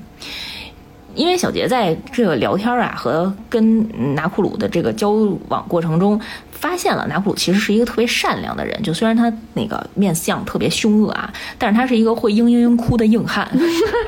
[1.15, 5.11] 因为小杰在这个聊天啊和跟拿库鲁的这个交
[5.49, 6.21] 往过程中，
[6.53, 13.51] 发现了拿库鲁其实是一个特别善良的人，就虽然他那个面相特别凶恶啊，但是他是一个会嘤嘤嘤哭的硬汉，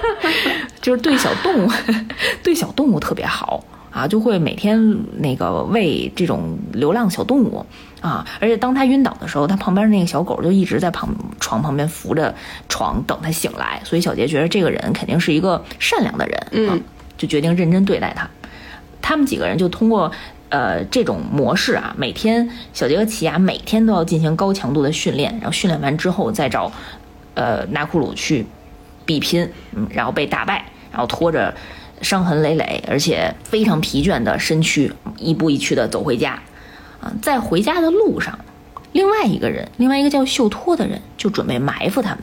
[0.80, 1.70] 就是对小动物，
[2.44, 3.64] 对小动物特别好。
[3.94, 7.64] 啊，就会每天那个喂这种流浪小动物
[8.00, 12.34] 啊，而且当他晕倒的时候，他旁边那个小狗就一直在旁床旁边扶着
[12.68, 16.82] 床等他醒来，所以小杰觉得这个人肯定是一个善良的人，嗯，
[17.16, 18.28] 就决定认真对待他。
[19.00, 20.10] 他们几个人就通过
[20.48, 26.72] 呃这种模式啊，每天小杰和奇亚每天都要进行高强度的训练，然后训练完之后再找
[27.34, 28.44] 呃纳库鲁去
[29.06, 31.54] 比拼，嗯，然后被打败，然后拖着。
[32.04, 36.40] 伤痕累累，而且非常疲倦的身躯，一步一趋的走回家。
[37.00, 38.38] 啊，在回家的路上，
[38.92, 42.20] 另外一个人，另外一个叫秀托的人，就准备埋伏他们。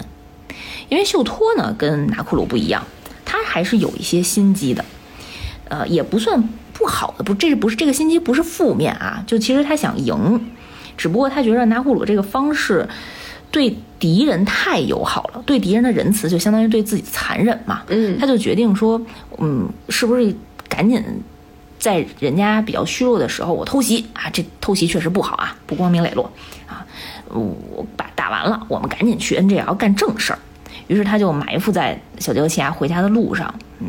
[0.87, 2.85] 因为秀托呢，跟拿库鲁不一样，
[3.25, 4.85] 他还是有一些心机的。
[5.67, 9.23] 呃，也不算不好的，不，这是不是这个心机不是负面啊？
[9.25, 10.51] 就其实他想赢，
[10.95, 12.87] 只不过他觉得拿库鲁这个方式。
[13.51, 17.83] 对敌人太友好了，对敌人的仁慈就相当于对自己残忍嘛。
[17.89, 18.99] 嗯，他就决定说，
[19.37, 20.33] 嗯，是不是
[20.69, 21.03] 赶紧
[21.77, 24.29] 在人家比较虚弱的时候，我偷袭啊？
[24.31, 26.31] 这偷袭确实不好啊，不光明磊落
[26.67, 26.85] 啊。
[27.27, 30.39] 我把打完了，我们赶紧去 NGL 干正事儿。
[30.87, 33.87] 于是他就埋伏在小杰奇亚回家的路上，嗯，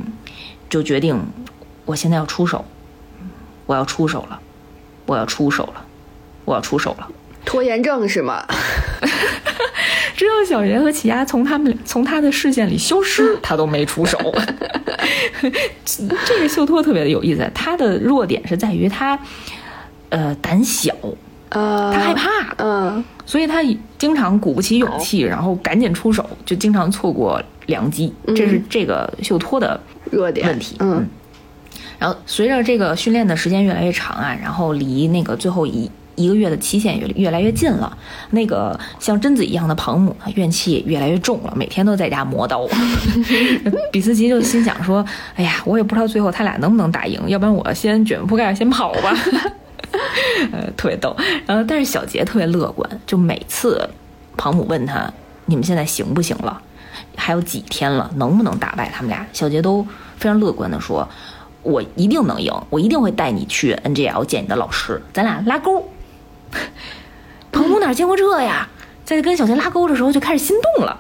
[0.68, 1.20] 就决定
[1.84, 2.64] 我现在要出手，
[3.66, 4.40] 我要出手了，
[5.06, 5.84] 我要出手了，
[6.44, 7.08] 我要出手了。
[7.44, 8.46] 拖延症是吗？
[10.23, 14.16] 直到小圆和奇亚从他们从他的视线里消失， 他都没出手。
[16.25, 19.18] 这个秀托特别的有意思，他的弱点是在于他，
[20.11, 20.95] 呃，胆小，
[21.49, 23.64] 呃，他害怕，嗯，所以他
[23.99, 28.14] 经常鼓不起勇气，然后赶紧出手，就经常错过良机。
[28.29, 29.81] 这是这个秀托的
[30.12, 30.77] 弱点问题。
[30.79, 31.05] 嗯，
[31.99, 35.91] 然后随着这个训练的时间越来越长啊，然后离那个最后一。
[36.14, 37.96] 一个月的期限越越来越近了，
[38.30, 42.66] 那个像贞子一样的庞母怨气越来越重了，每天都在家磨刀。
[43.90, 45.04] 比斯吉就心想说
[45.36, 49.16] ：“哎呀，我也不知道最后他俩能不能打赢，要不然我先卷铺盖先跑吧。
[50.52, 51.14] ”呃，特别逗。
[51.46, 53.88] 然后，但是小杰特别乐观，就每次
[54.36, 55.12] 庞母问他
[55.46, 56.60] ：“你们现在行不行了？
[57.16, 59.82] 还有几天了，能不能打败他们俩？”小杰都
[60.16, 61.08] 非常乐观的说
[61.62, 65.86] ：“我一定能赢，我一定会带你去 NGL 见你的老师，咱俩拉钩。”
[67.53, 68.68] 彭母哪见过这呀？
[69.05, 70.98] 在跟小杰拉钩的时候就开始心动了，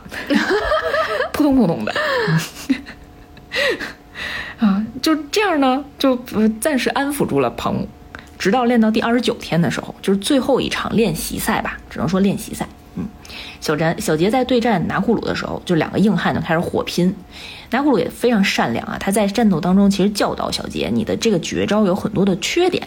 [1.32, 1.94] 扑通扑通的。
[4.58, 6.16] 啊，就这样呢，就
[6.60, 7.88] 暂时安抚住了彭母，
[8.38, 12.68] 直到练到第二十九天的时候，就是最后一场练习赛吧，只能说练习赛。
[12.96, 13.06] 嗯，
[13.60, 17.14] 小詹小杰在对战拿库鲁的时候，就两个硬汉就开始火拼。
[17.70, 22.86] 拿库鲁也非常善良啊，他在战斗当中其实教导小杰，你的这个绝招有很多的缺点。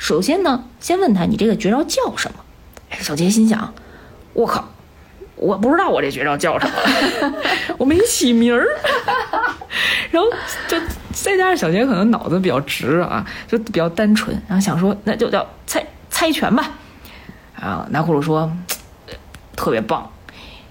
[0.00, 2.38] 首先呢，先问他你这个绝招叫什么？
[3.00, 3.74] 小杰心想，
[4.32, 4.66] 我靠，
[5.36, 7.34] 我不知道我这绝招叫什么，
[7.76, 8.66] 我没起名儿。
[10.10, 10.28] 然后
[10.66, 10.80] 就
[11.12, 16.70] 再加上小杰可能脑子比较直啊，就比较单纯，然后想说那就叫猜猜拳吧。
[17.54, 18.50] 啊，拿库鲁说
[19.54, 20.10] 特别棒。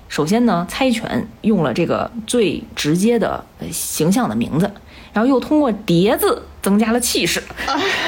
[0.07, 4.71] 首先呢，猜拳用了这个最直接的形象的名字，
[5.19, 7.43] 然后又通过叠字增加了气势。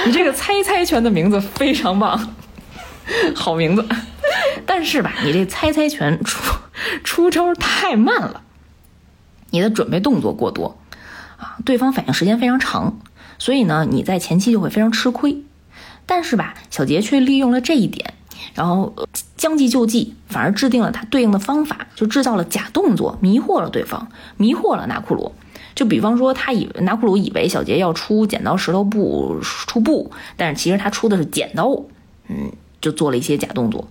[0.05, 2.33] 你这个猜猜拳的名字非常棒，
[3.35, 3.85] 好名字。
[4.65, 6.39] 但是吧，你这猜猜拳出
[7.03, 8.43] 出招太慢了，
[9.49, 10.77] 你的准备动作过多
[11.35, 12.97] 啊，对方反应时间非常长，
[13.37, 15.43] 所以呢，你在前期就会非常吃亏。
[16.05, 18.13] 但是吧，小杰却利用了这一点。
[18.53, 18.95] 然后
[19.35, 25.33] 将计就计，反而制定了他对应的方法，就制造了假动作，迷惑了对方，迷惑了纳库鲁。
[25.73, 31.69] 就比方说，他以拿库鲁以为小杰要出剪刀石头布出布，但是其实他出的是剪刀，
[32.27, 33.87] 嗯，就做了一些假动作。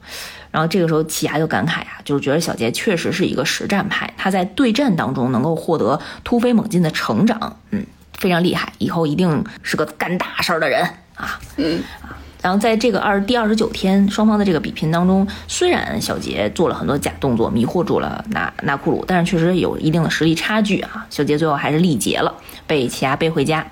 [0.51, 7.87] 然后这个时候，奇牙就感慨啊，就是觉得小杰确实是一个实战派，他在对战当中能够获得突飞猛进的成长，嗯，
[8.19, 10.83] 非常厉害，以后一定是个干大事儿的人
[11.15, 12.17] 啊，嗯啊。
[12.43, 21.07] 然后在这个二第二十九天双方的这个比拼当中，虽然小杰做了很多假动作，迷惑住了纳纳库鲁，但是确实有一定的实力差距啊。
[21.11, 22.35] 小杰最后还是力竭了，
[22.67, 23.67] 被奇牙背回家。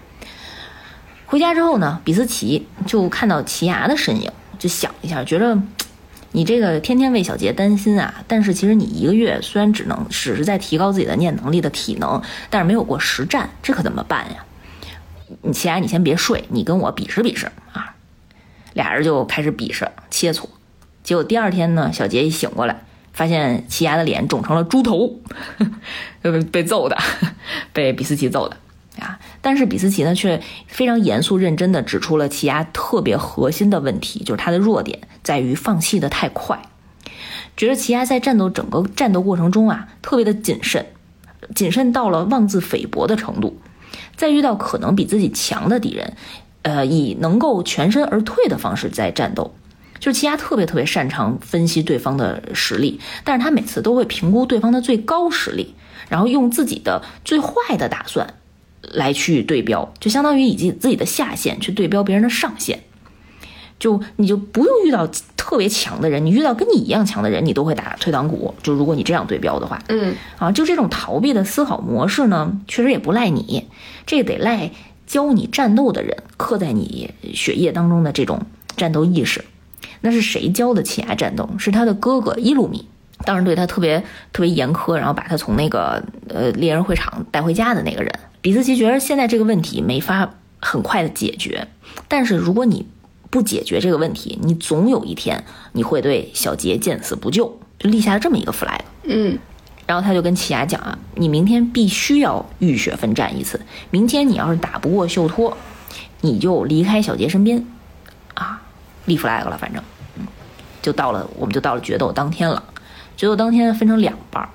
[1.24, 5.58] 回家之后呢，比斯奇就看到奇牙的身影，就想一下，觉得
[6.32, 14.44] 你这个天天为小杰担心啊，但是其实你一个月虽然只能只是在提高自己的念能力的体能，但是没有过实战，这可怎么办呀？
[15.42, 17.94] 你奇牙，你先别睡，你跟我比试比试啊。
[18.74, 20.44] 俩人就开始比试切磋，
[21.02, 25.20] 结果第二天呢，小杰一醒过来，发现奇牙的脸肿成了猪头，
[26.22, 26.96] 被被揍的，
[27.72, 28.56] 被比斯奇揍的
[29.00, 29.18] 啊！
[29.40, 36.60] 但是比斯奇呢，却非常严肃认真的指出了奇牙特别核心的问题，就是他的弱点在于放弃的太快，
[37.56, 40.86] 觉得奇牙在战斗整个战斗过程中啊，特别的谨慎，
[41.54, 43.60] 谨慎到了妄自菲薄的程度，
[44.16, 46.16] 在遇到可能比自己强的敌人。
[46.68, 49.54] 呃，以能够全身而退的方式在战斗，
[49.98, 55.74] 就是奇亚特别特别擅长分析对方的实力，但是他每次都会评估对方的最高实力，
[56.10, 58.34] 然后用自己的最坏的打算
[58.82, 62.80] 来去对标，就相当于以及自己的下限去对标别人的上限，
[63.78, 68.54] 就你就不用遇到特别强的人，你遇到跟你一样强的人，你都会打退堂鼓。
[68.62, 73.66] 就如果你这样对标的话，嗯，啊，就这种逃避的思考模式呢，确实也不赖你，
[74.04, 74.70] 这得赖。
[75.08, 78.42] 教你战斗的人刻在你血液当中的这种
[78.76, 79.42] 战斗意识，
[80.02, 81.48] 那是谁教的奇亚战斗？
[81.58, 82.86] 是他的哥哥伊鲁米，
[83.24, 88.12] 当时对他特别特别严苛，然后把他从那个呃猎人会场带回家的那个人。
[88.42, 91.66] 比斯奇觉得现在这个问题没法很快的解决，
[92.06, 92.86] 但是如果你
[93.30, 95.42] 不解决这个问题，你总有一天
[95.72, 98.80] 你会对小杰见死不救，就立下了这么一个 flag。
[99.04, 99.38] 嗯。
[99.88, 103.58] 然后他就跟奇亚讲啊，你明天必须要浴血奋战一次。
[103.90, 105.56] 明天你要是打不过秀托，
[106.20, 107.64] 你就离开小杰身边，
[108.34, 108.60] 啊，
[109.06, 109.56] 立 flag 了。
[109.56, 109.82] 反正，
[110.82, 112.62] 就到了，我们就到了决斗当天了。
[113.16, 114.50] 决斗当天分成两半儿，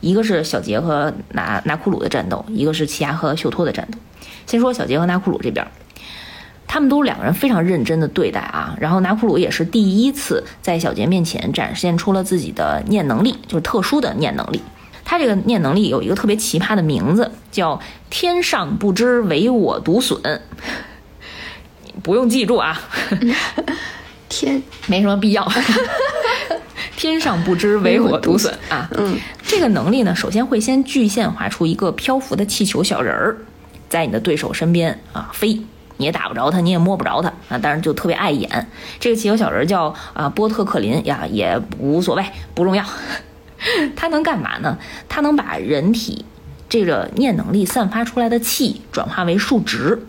[0.00, 3.98] 一个是小杰和拿拿库鲁的战斗，一个是奇亚和秀托的战斗。
[4.46, 5.66] 先说小杰和拿库鲁这边，
[6.68, 8.76] 他们都两个人非常认真的对待啊。
[8.80, 14.62] 然后拿库鲁也是第一次在小杰面前展现出了自己的念能力，就是特殊的念能力。
[15.08, 17.80] 他这个念能力有一个特别奇葩的名字，叫
[18.10, 20.20] “天上不知唯我独损”，
[22.02, 22.78] 不用记住啊，
[24.28, 25.48] 天没什么必要。
[26.96, 33.36] 天上不知唯我独损啊，嗯，这个能力呢，首先会先具现画出一个漂浮的气球小人儿，
[33.88, 35.60] 在你的对手身边啊飞，
[35.98, 38.66] 你也打不着他，你也摸不着他啊，当然就特别碍眼。
[38.98, 42.84] 这个气球小人叫啊波特克林呀，也无所谓，不重要。
[43.96, 44.78] 它能干嘛呢？
[45.08, 46.24] 它能把人体
[46.68, 50.00] 这个念能力散发出来的气转化为数值，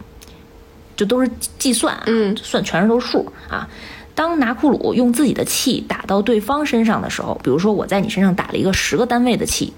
[0.96, 3.68] 就都是计算，嗯，算全是都是数啊。
[4.16, 9.74] 当拿库鲁用自己的气打到对方身上的时候，比如说我在你身上打了一个十个单位的气，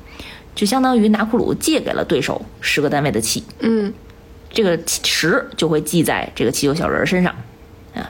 [0.56, 3.94] 就相当于拿库鲁借给了对手十个单位的气，嗯，
[4.50, 7.36] 这个十就会记在这个气球小人身上
[7.94, 8.10] 啊。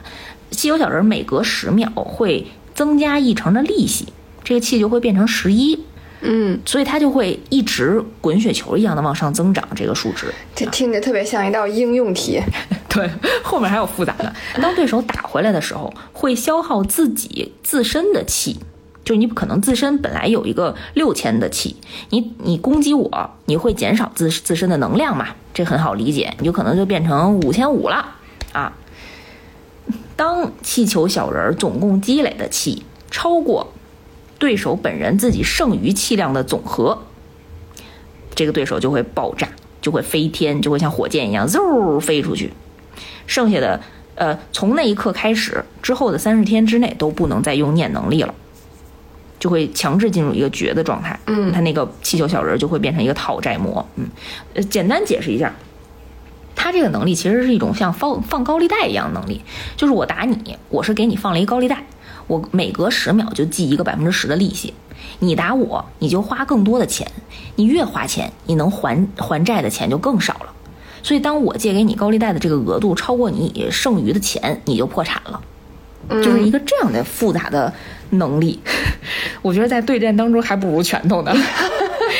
[0.52, 4.12] 气球小人每隔十秒会增加一成的利息。
[4.50, 5.78] 这个气就会变成十一，
[6.22, 10.26] 嗯，所以它就会一直滚雪球一样的往上增长这个数值。
[10.56, 12.42] 这听着特别像一道应用题。
[12.90, 13.08] 对，
[13.44, 14.34] 后面还有复杂的。
[14.60, 18.58] 当对手打回来的时候，会消耗自己自身的气，
[19.04, 21.76] 就是你可能自身本来有一个六千的气，
[22.08, 25.28] 你你攻击我，你会减少自自身的能量嘛？
[25.54, 28.16] 这很好理解，你就可能就变成五千五了
[28.50, 28.72] 啊。
[30.16, 32.82] 当气球小人总共积累的气
[33.12, 33.72] 超过。
[34.40, 36.98] 对手本人自己剩余气量的总和，
[38.34, 39.46] 这个对手就会爆炸
[39.80, 42.52] 就会飞天，就会像火箭一样嗖飞出去。
[43.26, 43.80] 剩下的，
[44.14, 48.34] 呃，从那一刻开始之后的三十天之内都不能再用念能力了，
[49.38, 51.20] 就会强制进入一个绝的状态。
[51.26, 53.86] 嗯他那个气球小人就会变成一个讨债魔。
[53.96, 54.08] 嗯，
[54.54, 55.54] 呃，简单解释一下。
[56.56, 59.40] 他这个能力其实是一种像放放高利贷一样的能力，
[59.76, 61.84] 就是我打你，我是给你放了一个高利贷，
[62.30, 64.72] 我每隔十秒就记一个百分之十的利息，
[65.18, 67.10] 你打我，你就花更多的钱，
[67.56, 70.52] 你越花钱，你能还还债的钱就更少了。
[71.02, 75.40] 所以，当我借给你高利贷的这个额度超过你剩余的钱，你就破产了。
[76.08, 77.72] 就是一个这样的复杂的
[78.10, 78.60] 能力，
[79.42, 81.34] 我觉得在对战当中还不如拳头呢。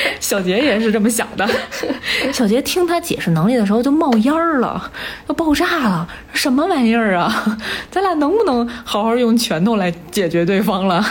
[0.20, 1.48] 小杰也是这么想的。
[2.32, 4.90] 小杰听他解释能力的时候就冒烟儿了，
[5.28, 7.58] 要爆炸了，什么玩意儿啊？
[7.90, 11.04] 咱俩能不能好好用拳头来解决对方了？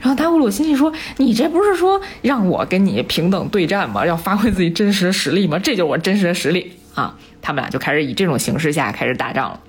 [0.00, 4.06] 然后达乌鲁心里说：“你这不是说让我跟你平等对战吗？
[4.06, 5.58] 要发挥自己真实的实力吗？
[5.58, 9.60] 这就是我真实的实力啊！”他们俩就开始以这种形式下开始打仗了。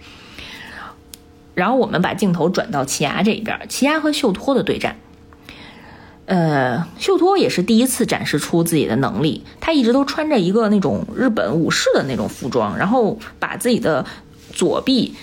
[1.53, 4.95] 然后我们把镜头转到奇牙这一边，奇牙和秀托的对战。
[6.27, 9.45] 呃，秀托也是第一次展示出自己的能力。
[9.61, 14.05] 他一直都穿着一个那种日本武士的那种服装，然后把自己的
[14.51, 15.15] 左臂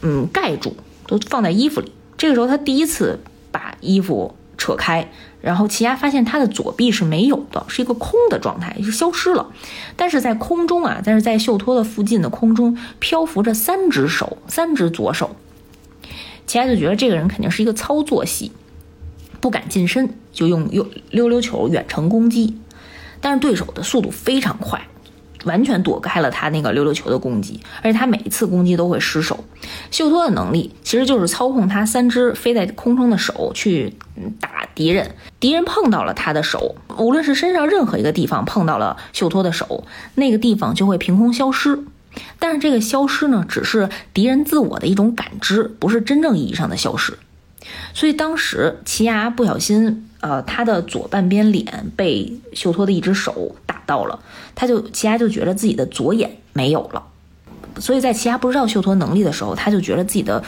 [0.00, 0.74] 嗯盖住，
[1.06, 1.92] 都放在衣服里。
[2.16, 3.20] 这个时候他第一次
[3.52, 5.10] 把衣服扯开，
[5.42, 9.48] 然后奇亚发现他的左臂是没有的，是一个空的状态，是消失了。
[9.96, 15.36] 但是在空中啊，但是在秀托的附近的空中漂浮着三只手，三只左手。
[16.46, 18.50] 奇亚就觉得这个人肯定是一个操作系。
[19.40, 22.58] 不敢近身，就用溜溜溜球远程攻击，
[23.20, 24.86] 但是对手的速度非常快，
[25.44, 29.44] 完全躲开了他那个溜溜球的攻击，而且他每一次攻击都会失手。
[29.90, 33.94] 秀托的能力其实就是操控他三只飞在空中的手去
[34.40, 39.84] 打敌人，敌人碰到了他的手，无论是身上任何一个地方碰到了秀托的手，
[40.14, 41.84] 那个地方就会凭空消失。
[42.40, 47.16] 但是这个消失呢，只是敌人自我的一种感知，不是真正意义上的消失。
[47.94, 54.18] 所以当时奇牙不小心，呃，他的左半边脸被秀托的一只手打到了，
[54.54, 57.02] 他就奇牙就觉得自己的左眼没有了。
[57.78, 60.42] 所以在奇牙不知道秀托能力的时候，他就觉得自己的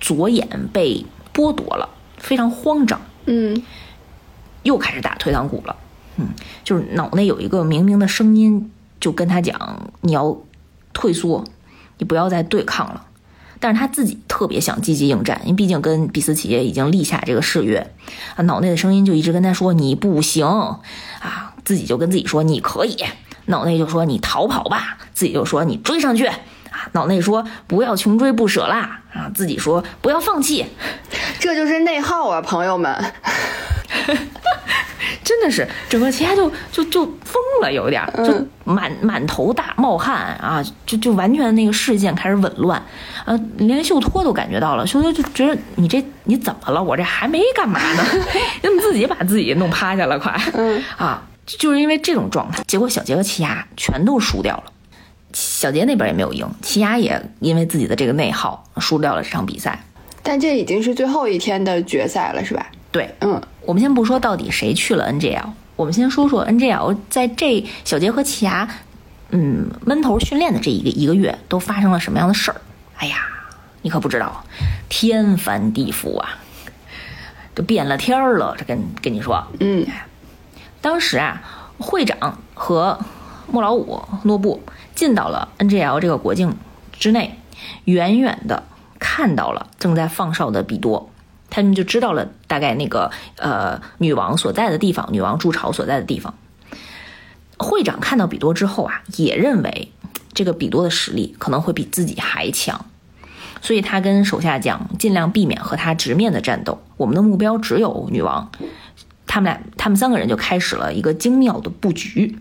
[0.00, 3.00] 左眼被剥夺了，非常慌张。
[3.26, 3.62] 嗯，
[4.62, 5.76] 又开始打退堂鼓了。
[6.16, 6.28] 嗯，
[6.64, 10.36] 就是脑内有一个明明的声音，就跟他讲：“你要
[10.92, 11.44] 退缩，
[11.98, 13.06] 你不要再对抗了。”
[13.60, 17.90] 但是他自己特别想积极应战，因为毕竟跟比斯奇已经立下这个誓约，
[18.36, 22.96] 啊，脑内的声音就一直跟他说你不行，啊，自己就跟自己说你可以，
[23.46, 26.38] 脑内就说你逃跑吧，自己就说你追上去，啊，
[26.92, 30.66] 脑内说不要穷追不舍啦，啊，自己说不要放弃，
[31.40, 33.12] 这就是内耗啊，朋友们。
[35.28, 42.82] 真的是整个奇亚就就就疯了，有点就满满头大冒汗啊，就就完全那个视线开始紊乱，
[43.26, 46.82] 啊，连秀托都感觉到了，秀托就觉得你这你怎么了？
[46.82, 48.02] 我这还没干嘛呢，
[48.62, 50.18] 你怎么自己把自己弄趴下了？
[50.18, 54.72] 快，嗯啊，就是因为这种状态，结果小杰和奇亚全都输掉了，
[55.34, 59.78] 小杰那边也没有赢，奇亚也因为自己的这个内耗输掉了这场比赛。
[60.22, 62.66] 但这已经是最后一天的决赛了，是吧？
[62.90, 68.68] 对，嗯，我们先不说到底谁去了 NGL，我们先说说 NGL 在这小杰和奇牙，
[69.30, 72.60] 嗯，闷头训练的这一个一个月都发生了什么样的事儿？
[72.96, 73.16] 哎呀，
[73.82, 74.42] 你可不知道，
[74.88, 76.38] 天翻地覆啊，
[77.54, 78.54] 这变了天儿了。
[78.56, 79.86] 这跟跟你说，嗯，
[80.80, 81.42] 当时啊，
[81.78, 82.98] 会长和
[83.52, 84.62] 莫老五诺布
[84.94, 86.56] 进到了 NGL 这个国境
[86.92, 87.38] 之内，
[87.84, 88.62] 远远的
[88.98, 91.10] 看到了正在放哨的比多。
[91.50, 96.34] 他们就知道了大概那个呃女王所在的地方，女王筑巢所在的地方。
[97.58, 99.92] 会长看到比多之后啊，也认为
[100.32, 102.86] 这个比多的实力可能会比自己还强，
[103.60, 106.80] 所以他跟手下讲，尽量避免和他直面的战斗。
[106.96, 108.50] 我们的目标只有女王。
[109.26, 112.38] 他们俩，他们三个人就开始了一个精妙的布局。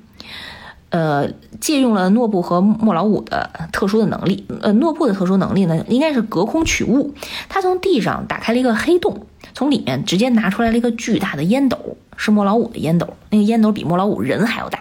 [0.90, 1.30] 呃，
[1.60, 4.46] 借用了诺布和莫老五的特殊的能力。
[4.62, 7.14] 呃，诺布的特殊能力呢，应该是隔空取物。
[7.50, 13.16] 他从地上打开了一个黑洞，从里面直接拿出来了一个巨大的烟斗，是莫老五的烟斗。
[13.32, 14.80] 那个烟斗比莫老五人还要大。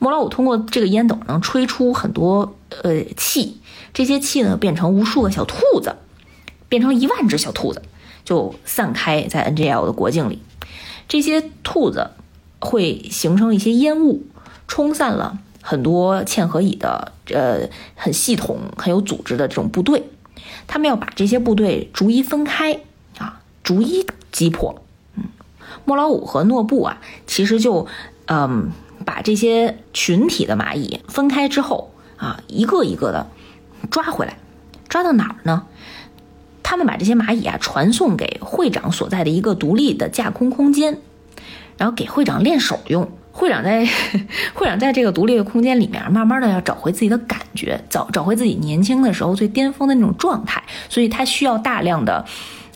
[0.00, 3.60] 莫老五通过这个烟斗能吹出很多呃气，
[3.94, 5.94] 这些气呢变成无数个小兔子，
[6.68, 7.82] 变成一万只小兔子，
[8.24, 10.42] 就散开在 NGL 的国境里。
[11.06, 12.10] 这些兔子
[12.58, 14.24] 会形成一些烟雾。
[14.70, 20.04] 冲散了很多嵌合蚁的，呃，很系统、很有组织的这种部队，
[20.68, 22.78] 他们要把这些部队逐一分开
[23.18, 24.80] 啊，逐一击破。
[25.16, 25.24] 嗯，
[25.84, 27.88] 莫老五和诺布啊，其实就
[28.26, 28.70] 嗯
[29.04, 33.26] 把这些群体的蚂蚁分开之后啊，一个一个的
[33.90, 34.38] 抓回来，
[34.88, 35.66] 抓到哪儿呢？
[36.62, 41.00] 他们把这些蚂蚁啊传送给会长所在的一个独立的架空空间，
[41.76, 43.10] 然后给会长练手用。
[43.32, 43.86] 会长在
[44.54, 52.24] 会长在这个独立的空间里面，慢慢的要找回自己的感觉，找找回自己年轻的时候最巅峰的那种状态，所以他需要大量的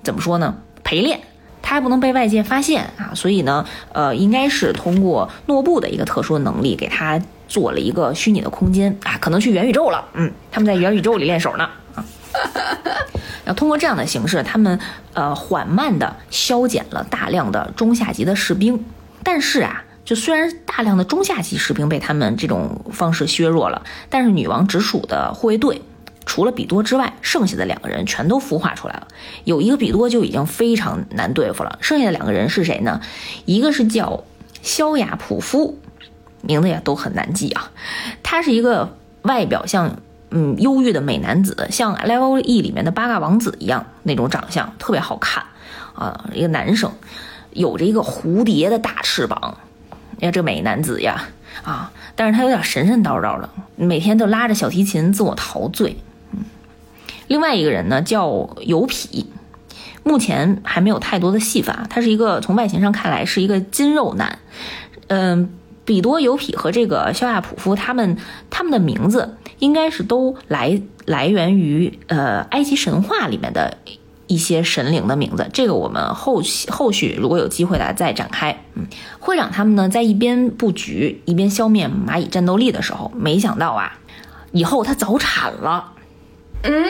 [0.02, 0.57] 怎么说呢？
[0.84, 1.20] 陪练，
[1.61, 12.05] 他还不能被外界发现啊，所以呢，呃，应该是通过诺布的一个特殊能力，给他做了一个虚拟的空间啊，可能去元宇宙了，嗯，他们在元宇宙里练手呢啊，
[13.44, 14.78] 然后通过这样的形式，他们
[15.14, 18.84] 呃缓慢的消减了大量的中下级的士兵，
[19.24, 19.82] 但是啊。
[20.05, 25.80] 就虽然大量的中下级士兵被他们这种方式削弱了，但是女王直属的护卫队，
[26.26, 29.09] 除了比多之外，剩下的两个人全都孵化出来了。
[29.44, 33.00] 有一个比多就已经非常难对付了，剩下的两个人是谁呢？
[33.46, 34.24] 一个是叫
[34.61, 35.78] 肖亚普夫，
[36.42, 37.70] 名字也都很难记啊。
[38.22, 39.96] 他是一个外表像
[40.30, 45.42] 嗯忧郁的美男子，像 Level E 里面的八嘎王子一样那种长相，特别好看
[45.94, 46.92] 啊，一个男生，
[47.52, 49.57] 有着一个蝴蝶的大翅膀。
[50.21, 51.29] 呀，这美男子呀，
[51.62, 55.97] 啊，但是他有点神神叨叨的，每天都拉着小提琴自我陶醉。
[56.33, 56.41] 嗯，
[57.29, 59.27] 另外一个人呢叫尤匹，
[60.03, 61.87] 目前还没有太多的戏法。
[61.91, 64.39] 他是一个从外形上看来是一个筋肉男。
[65.09, 65.51] 嗯，
[65.85, 68.17] 比多尤匹和这个肖亚普夫，他们
[68.51, 73.79] 他们的名字应该是都来来源于呃埃及神话里面的。
[74.27, 78.64] 一些神灵的名字，这个我们后续后续如果有机会来再展开。
[78.75, 78.87] 嗯，
[79.20, 83.99] 会长他们呢在一边布局一边消灭蚂蚁战斗力的时候，没想到啊，
[84.53, 85.93] 以后他早产了。
[86.62, 86.85] 嗯，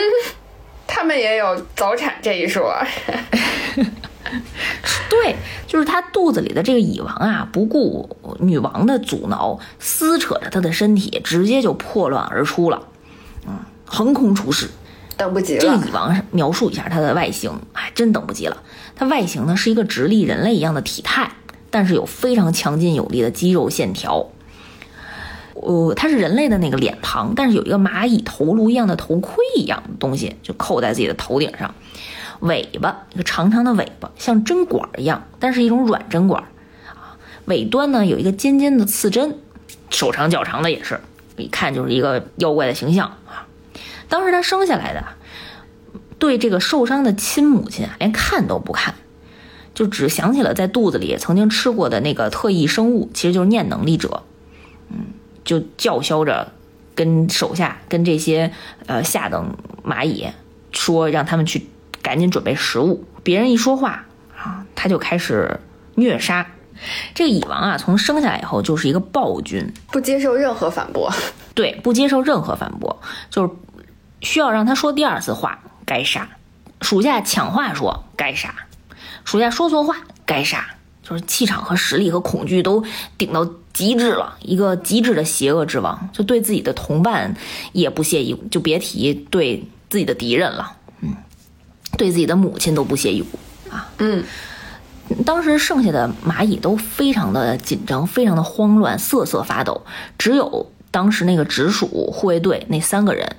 [0.86, 2.72] 他们也有早产这一说。
[5.10, 12.82] 对，就是他肚子里的这个蚁王啊，不顾女王的阻挠，撕扯着他的身体，直接就破乱而出了。
[13.46, 14.70] 嗯，横空出世。
[15.16, 15.60] 等不及了。
[15.60, 18.62] 这个蚁王描述一下它的外形，哎，真等不及了。
[18.96, 21.32] 它外形呢是一个直立人类一样的体态，
[21.70, 24.28] 但是有非常强劲有力的肌肉线条。
[25.54, 31.74] 呃，它是人类的那个脸庞，但是有一个蚂蚁头颅一样的头盔一样的东西，就扣在自己的头顶上。
[32.40, 36.42] 尾巴一个长长的尾巴，像针管一样，但是一种软针管。
[36.86, 39.38] 啊，尾端呢有一个尖尖的刺针，
[39.90, 41.00] 手长脚长的也是，
[41.36, 43.46] 一看就是一个妖怪的形象啊。
[44.08, 45.04] 当时他生下来的，
[46.18, 48.94] 对这个受伤的亲母亲连看都不看，
[49.74, 54.22] 就只想起了在肚子里曾经吃过的那个特异生物，其实就是念能力者。
[54.88, 55.06] 嗯，
[55.44, 56.52] 就叫嚣着
[56.94, 58.52] 跟手下、跟这些
[58.86, 60.28] 呃下等蚂蚁
[60.72, 61.66] 说，让他们去
[62.02, 63.04] 赶紧准备食物。
[63.22, 65.58] 别人一说话啊，他就开始
[65.96, 66.46] 虐杀。
[67.14, 71.12] 这个蚁王啊，从生下来以后就是一个暴君，不接受任何反驳。
[71.54, 73.52] 对，不接受任何反驳，就是。
[74.24, 76.22] 需要让他说第二次话，该杀；
[76.80, 78.48] 属下抢话说，该杀；
[79.24, 80.66] 属下说错话，该杀。
[81.06, 82.82] 就是气场和实力和恐惧都
[83.18, 87.36] 顶到极致了，一个极致的邪恶之王，就对自己的同伴
[87.72, 90.72] 也不屑一顾，就别提对自己的敌人了。
[91.02, 91.14] 嗯，
[91.98, 93.92] 对自己的母亲都不屑一顾啊。
[93.98, 94.24] 嗯，
[95.26, 99.82] 当时剩下的蚂蚁都非常的紧张，非常的慌乱，瑟瑟发抖。
[100.16, 103.36] 只有当时那个直属护卫队那三个人。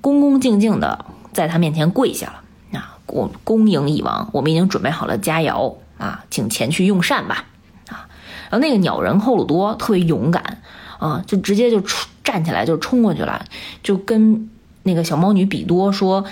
[0.00, 2.98] 恭恭敬敬的在他面前跪下了啊！
[3.06, 7.44] 恭恭迎蚁王，我们已经准备好了佳肴啊，请前去用膳吧
[7.88, 8.08] 啊！
[8.50, 10.62] 然后那个鸟人寇鲁多特别勇敢
[10.98, 11.82] 啊，就直接就
[12.22, 13.44] 站起来就冲过去了，
[13.82, 14.50] 就跟
[14.82, 16.24] 那个小猫女比多说：“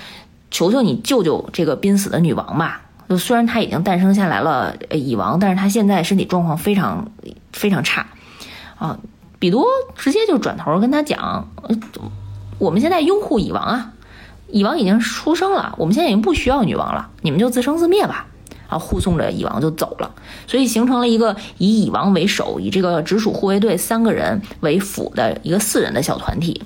[0.50, 2.82] 求求你救救这个濒死的女王吧！
[3.08, 7.10] 就虽然她已经诞生下来了蚁王，但是她现在身体状况非常
[7.52, 8.06] 非常差
[8.76, 8.98] 啊！”
[9.38, 11.48] 比多直接就转头跟他讲。
[12.58, 13.92] 我们现在拥护蚁王啊，
[14.48, 18.26] 蚁王已经出生了，我们现在已经不需要女王了，你们就自生自灭吧。
[18.68, 20.12] 然后护送着蚁王就走了，
[20.48, 26.64] 所以形成了一个以蚁王为首，以这个直属护卫队三个人为辅的一个四人的小团体。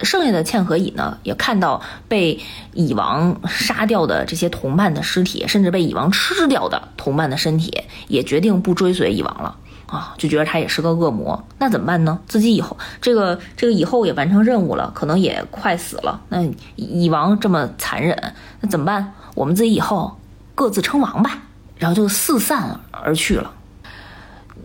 [0.00, 2.40] 剩下的茜和蚁呢，也看到被
[2.72, 9.56] 蚁王杀掉的这些同伴的尸体，甚至被蚁王吃掉的同伴的身体，也决定不追随蚁王了。
[9.86, 12.18] 啊，就觉得他也是个恶魔，那怎么办呢？
[12.26, 16.20] 自己以后这个这个以后也完成任务了，可能也快死了。
[16.28, 16.42] 那
[16.76, 19.12] 蚁王这么残忍，那怎么办？
[19.34, 20.16] 我们自己以后
[20.54, 21.38] 各自称王吧，
[21.76, 23.50] 然后就四散而去了。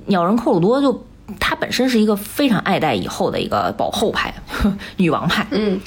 [0.05, 1.05] 鸟人克鲁多就
[1.39, 4.33] 他本身是一个非常爱戴蚁后的一个保后派，
[4.97, 5.79] 女王派，嗯。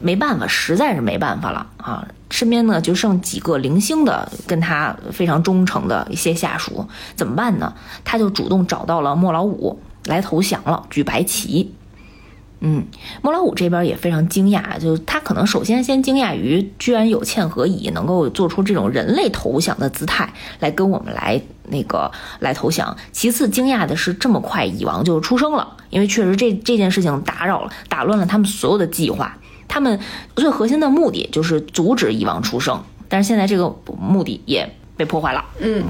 [0.00, 2.06] 没办法，实在是没办法了啊！
[2.34, 6.84] 身边呢就剩几个零星的跟他非常忠诚的一些下属，
[7.14, 7.72] 怎么办呢？
[8.04, 11.72] 他就主动找到了莫老五来投降了，举白旗。
[12.58, 12.86] 嗯，
[13.22, 29.38] 莫老五这边也非常惊讶，就他可能首先先惊讶于居然有嵌合蚁能够做出这种人类投降的姿态来跟我们来那个来投降，其次惊讶的是这么快蚁王就出生了，因为确实这这件事情打扰了打乱了他们所有的计划，
[29.74, 29.98] 他们
[30.36, 35.86] 最核心的目的就是阻止蚁王出生，但是现在这个目的也被破坏了，嗯，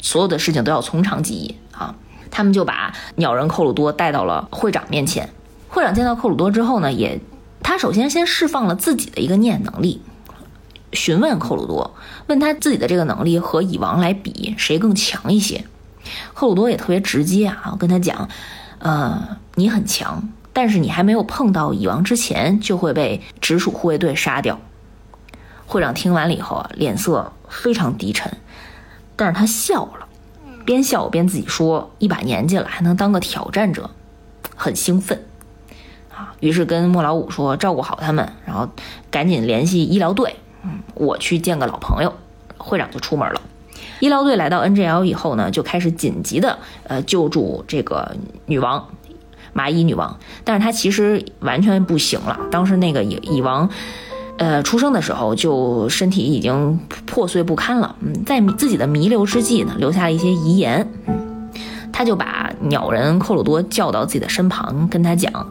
[0.00, 1.94] 所有的事情都要从长计议啊，
[2.30, 5.28] 他们就把鸟人寇鲁多带到了会长面前。
[5.68, 7.20] 会长见到克鲁多之后呢，也
[7.62, 10.00] 他首先先释放了自己的一个念能力，
[10.94, 11.94] 询问克鲁多，
[12.28, 15.66] 问他自己的这个能力和蚁王来比谁更强一些。
[16.32, 18.30] 克鲁多也特别直接啊，跟他讲，
[18.78, 20.26] 呃，你很强，
[20.56, 24.58] 但是你还没有碰到蚁王之前就会被直属护卫队杀掉。
[25.66, 28.32] 会长听完了以后啊，脸色非常低沉，
[29.16, 30.08] 但是他笑了，
[30.64, 33.90] 边笑边自己说，一把年纪了还能当个挑战者，
[34.56, 35.22] 很兴奋。
[36.14, 38.66] 啊于是跟莫老五说照顾好他们，然后
[39.10, 40.36] 赶紧联系医疗队。
[40.62, 42.14] 嗯，我去见个老朋友。
[42.56, 43.42] 会长就出门了。
[44.00, 48.16] 医疗队来到 NGL 以后呢，就开始紧急的呃救助这个
[48.46, 48.88] 女王
[49.56, 50.18] 蚂蚁女王。
[50.44, 52.38] 但是她其实完全不行了。
[52.50, 53.68] 当时那个蚁蚁王，
[54.36, 57.96] 呃出生的时候就身体已经破碎不堪了。
[58.00, 60.86] 嗯，在自己的弥留之际呢，留下了一些遗言。
[61.06, 61.50] 嗯，
[61.92, 65.50] 他就把鸟人克鲁多叫到自己的身旁，跟他讲。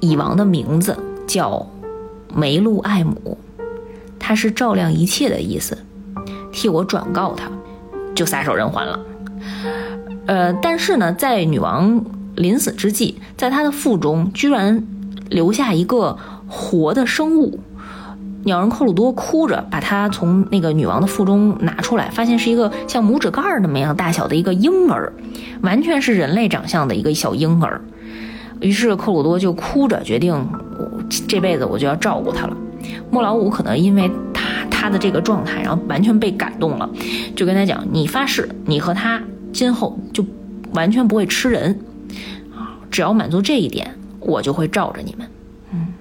[0.00, 0.96] 蚁王的名字
[1.26, 1.66] 叫
[2.34, 3.38] 梅露艾姆，
[4.18, 5.76] 他是照亮一切的意思，
[6.52, 7.50] 替我转告他，
[8.14, 9.00] 就撒手人寰了。
[10.26, 12.04] 呃，但是呢，在女王
[12.36, 14.82] 临死之际，在他的腹中居然
[15.30, 17.58] 留下一个活的生物。
[18.44, 25.12] 鸟人克鲁多哭着把他从那个女王的腹中拿出来，发现是一个像拇指盖那么样大小的一个婴儿，
[25.62, 27.80] 完全是人类长相的一个小婴儿。
[28.60, 30.46] 于是克鲁多就哭着决定，
[31.26, 32.56] 这辈子我就要照顾他了。
[33.10, 36.88] 莫老五可能因为他他的这个状态，然后完全被感动了，
[37.34, 39.20] 就跟他讲：“你发誓，你和他
[39.52, 40.24] 今后就
[40.72, 41.76] 完全不会吃人！
[42.96, 45.30] 只要满足这一点，我就会罩着你们。”
[45.70, 45.92] 嗯，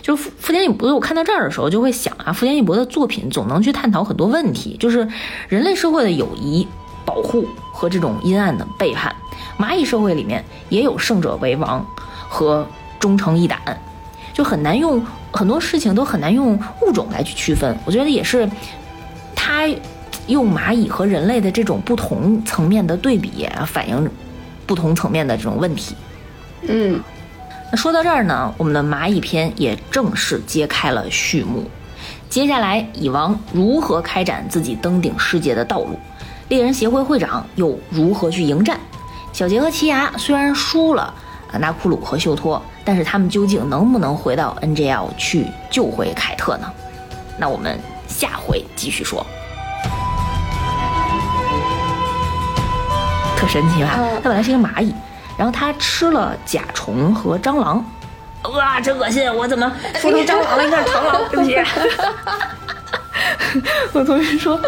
[0.00, 5.06] 就是富富田义博，我看到这儿的时候就会想啊，富田义博的作品总能去探讨很多问题，就是
[5.50, 6.66] 人类社会的友谊、
[7.04, 9.14] 保护和这种阴暗的背叛。
[9.58, 11.86] 蚂蚁社会里面也有胜者为王
[12.30, 12.66] 和
[12.98, 13.60] 忠诚义胆，
[14.32, 17.76] 就很难用很多事情都很难用物种来去区分。
[17.84, 18.48] 我觉得也是，
[19.36, 19.68] 他
[20.28, 24.10] 用蚂蚁和人类的这种不同层面的对比，反映
[24.64, 25.94] 不同层面的这种问题。
[26.68, 27.00] 嗯，
[27.70, 31.68] 那说到这儿呢，我们的蚂蚁篇也正式揭开了序幕。
[32.28, 35.98] 接下来，蚁王如何开展自己登顶世界的道路？
[36.48, 38.78] 猎人协会会长又如何去迎战？
[39.32, 41.12] 小杰和奇牙虽然输了
[41.58, 46.70] 纳库鲁和秀托，但是他们究竟能不能回到 NGL 去救回凯特呢？
[47.38, 49.26] 那我们下回继续说。
[53.36, 53.98] 特神奇吧？
[54.14, 54.94] 它本来是一个蚂蚁，
[55.36, 57.84] 然后他吃了甲虫和蟑螂。
[58.54, 59.32] 哇，真恶心！
[59.32, 60.64] 我怎么说成 蟑螂了？
[60.64, 61.56] 应该是螳螂，对不起。
[63.92, 64.58] 我同学说，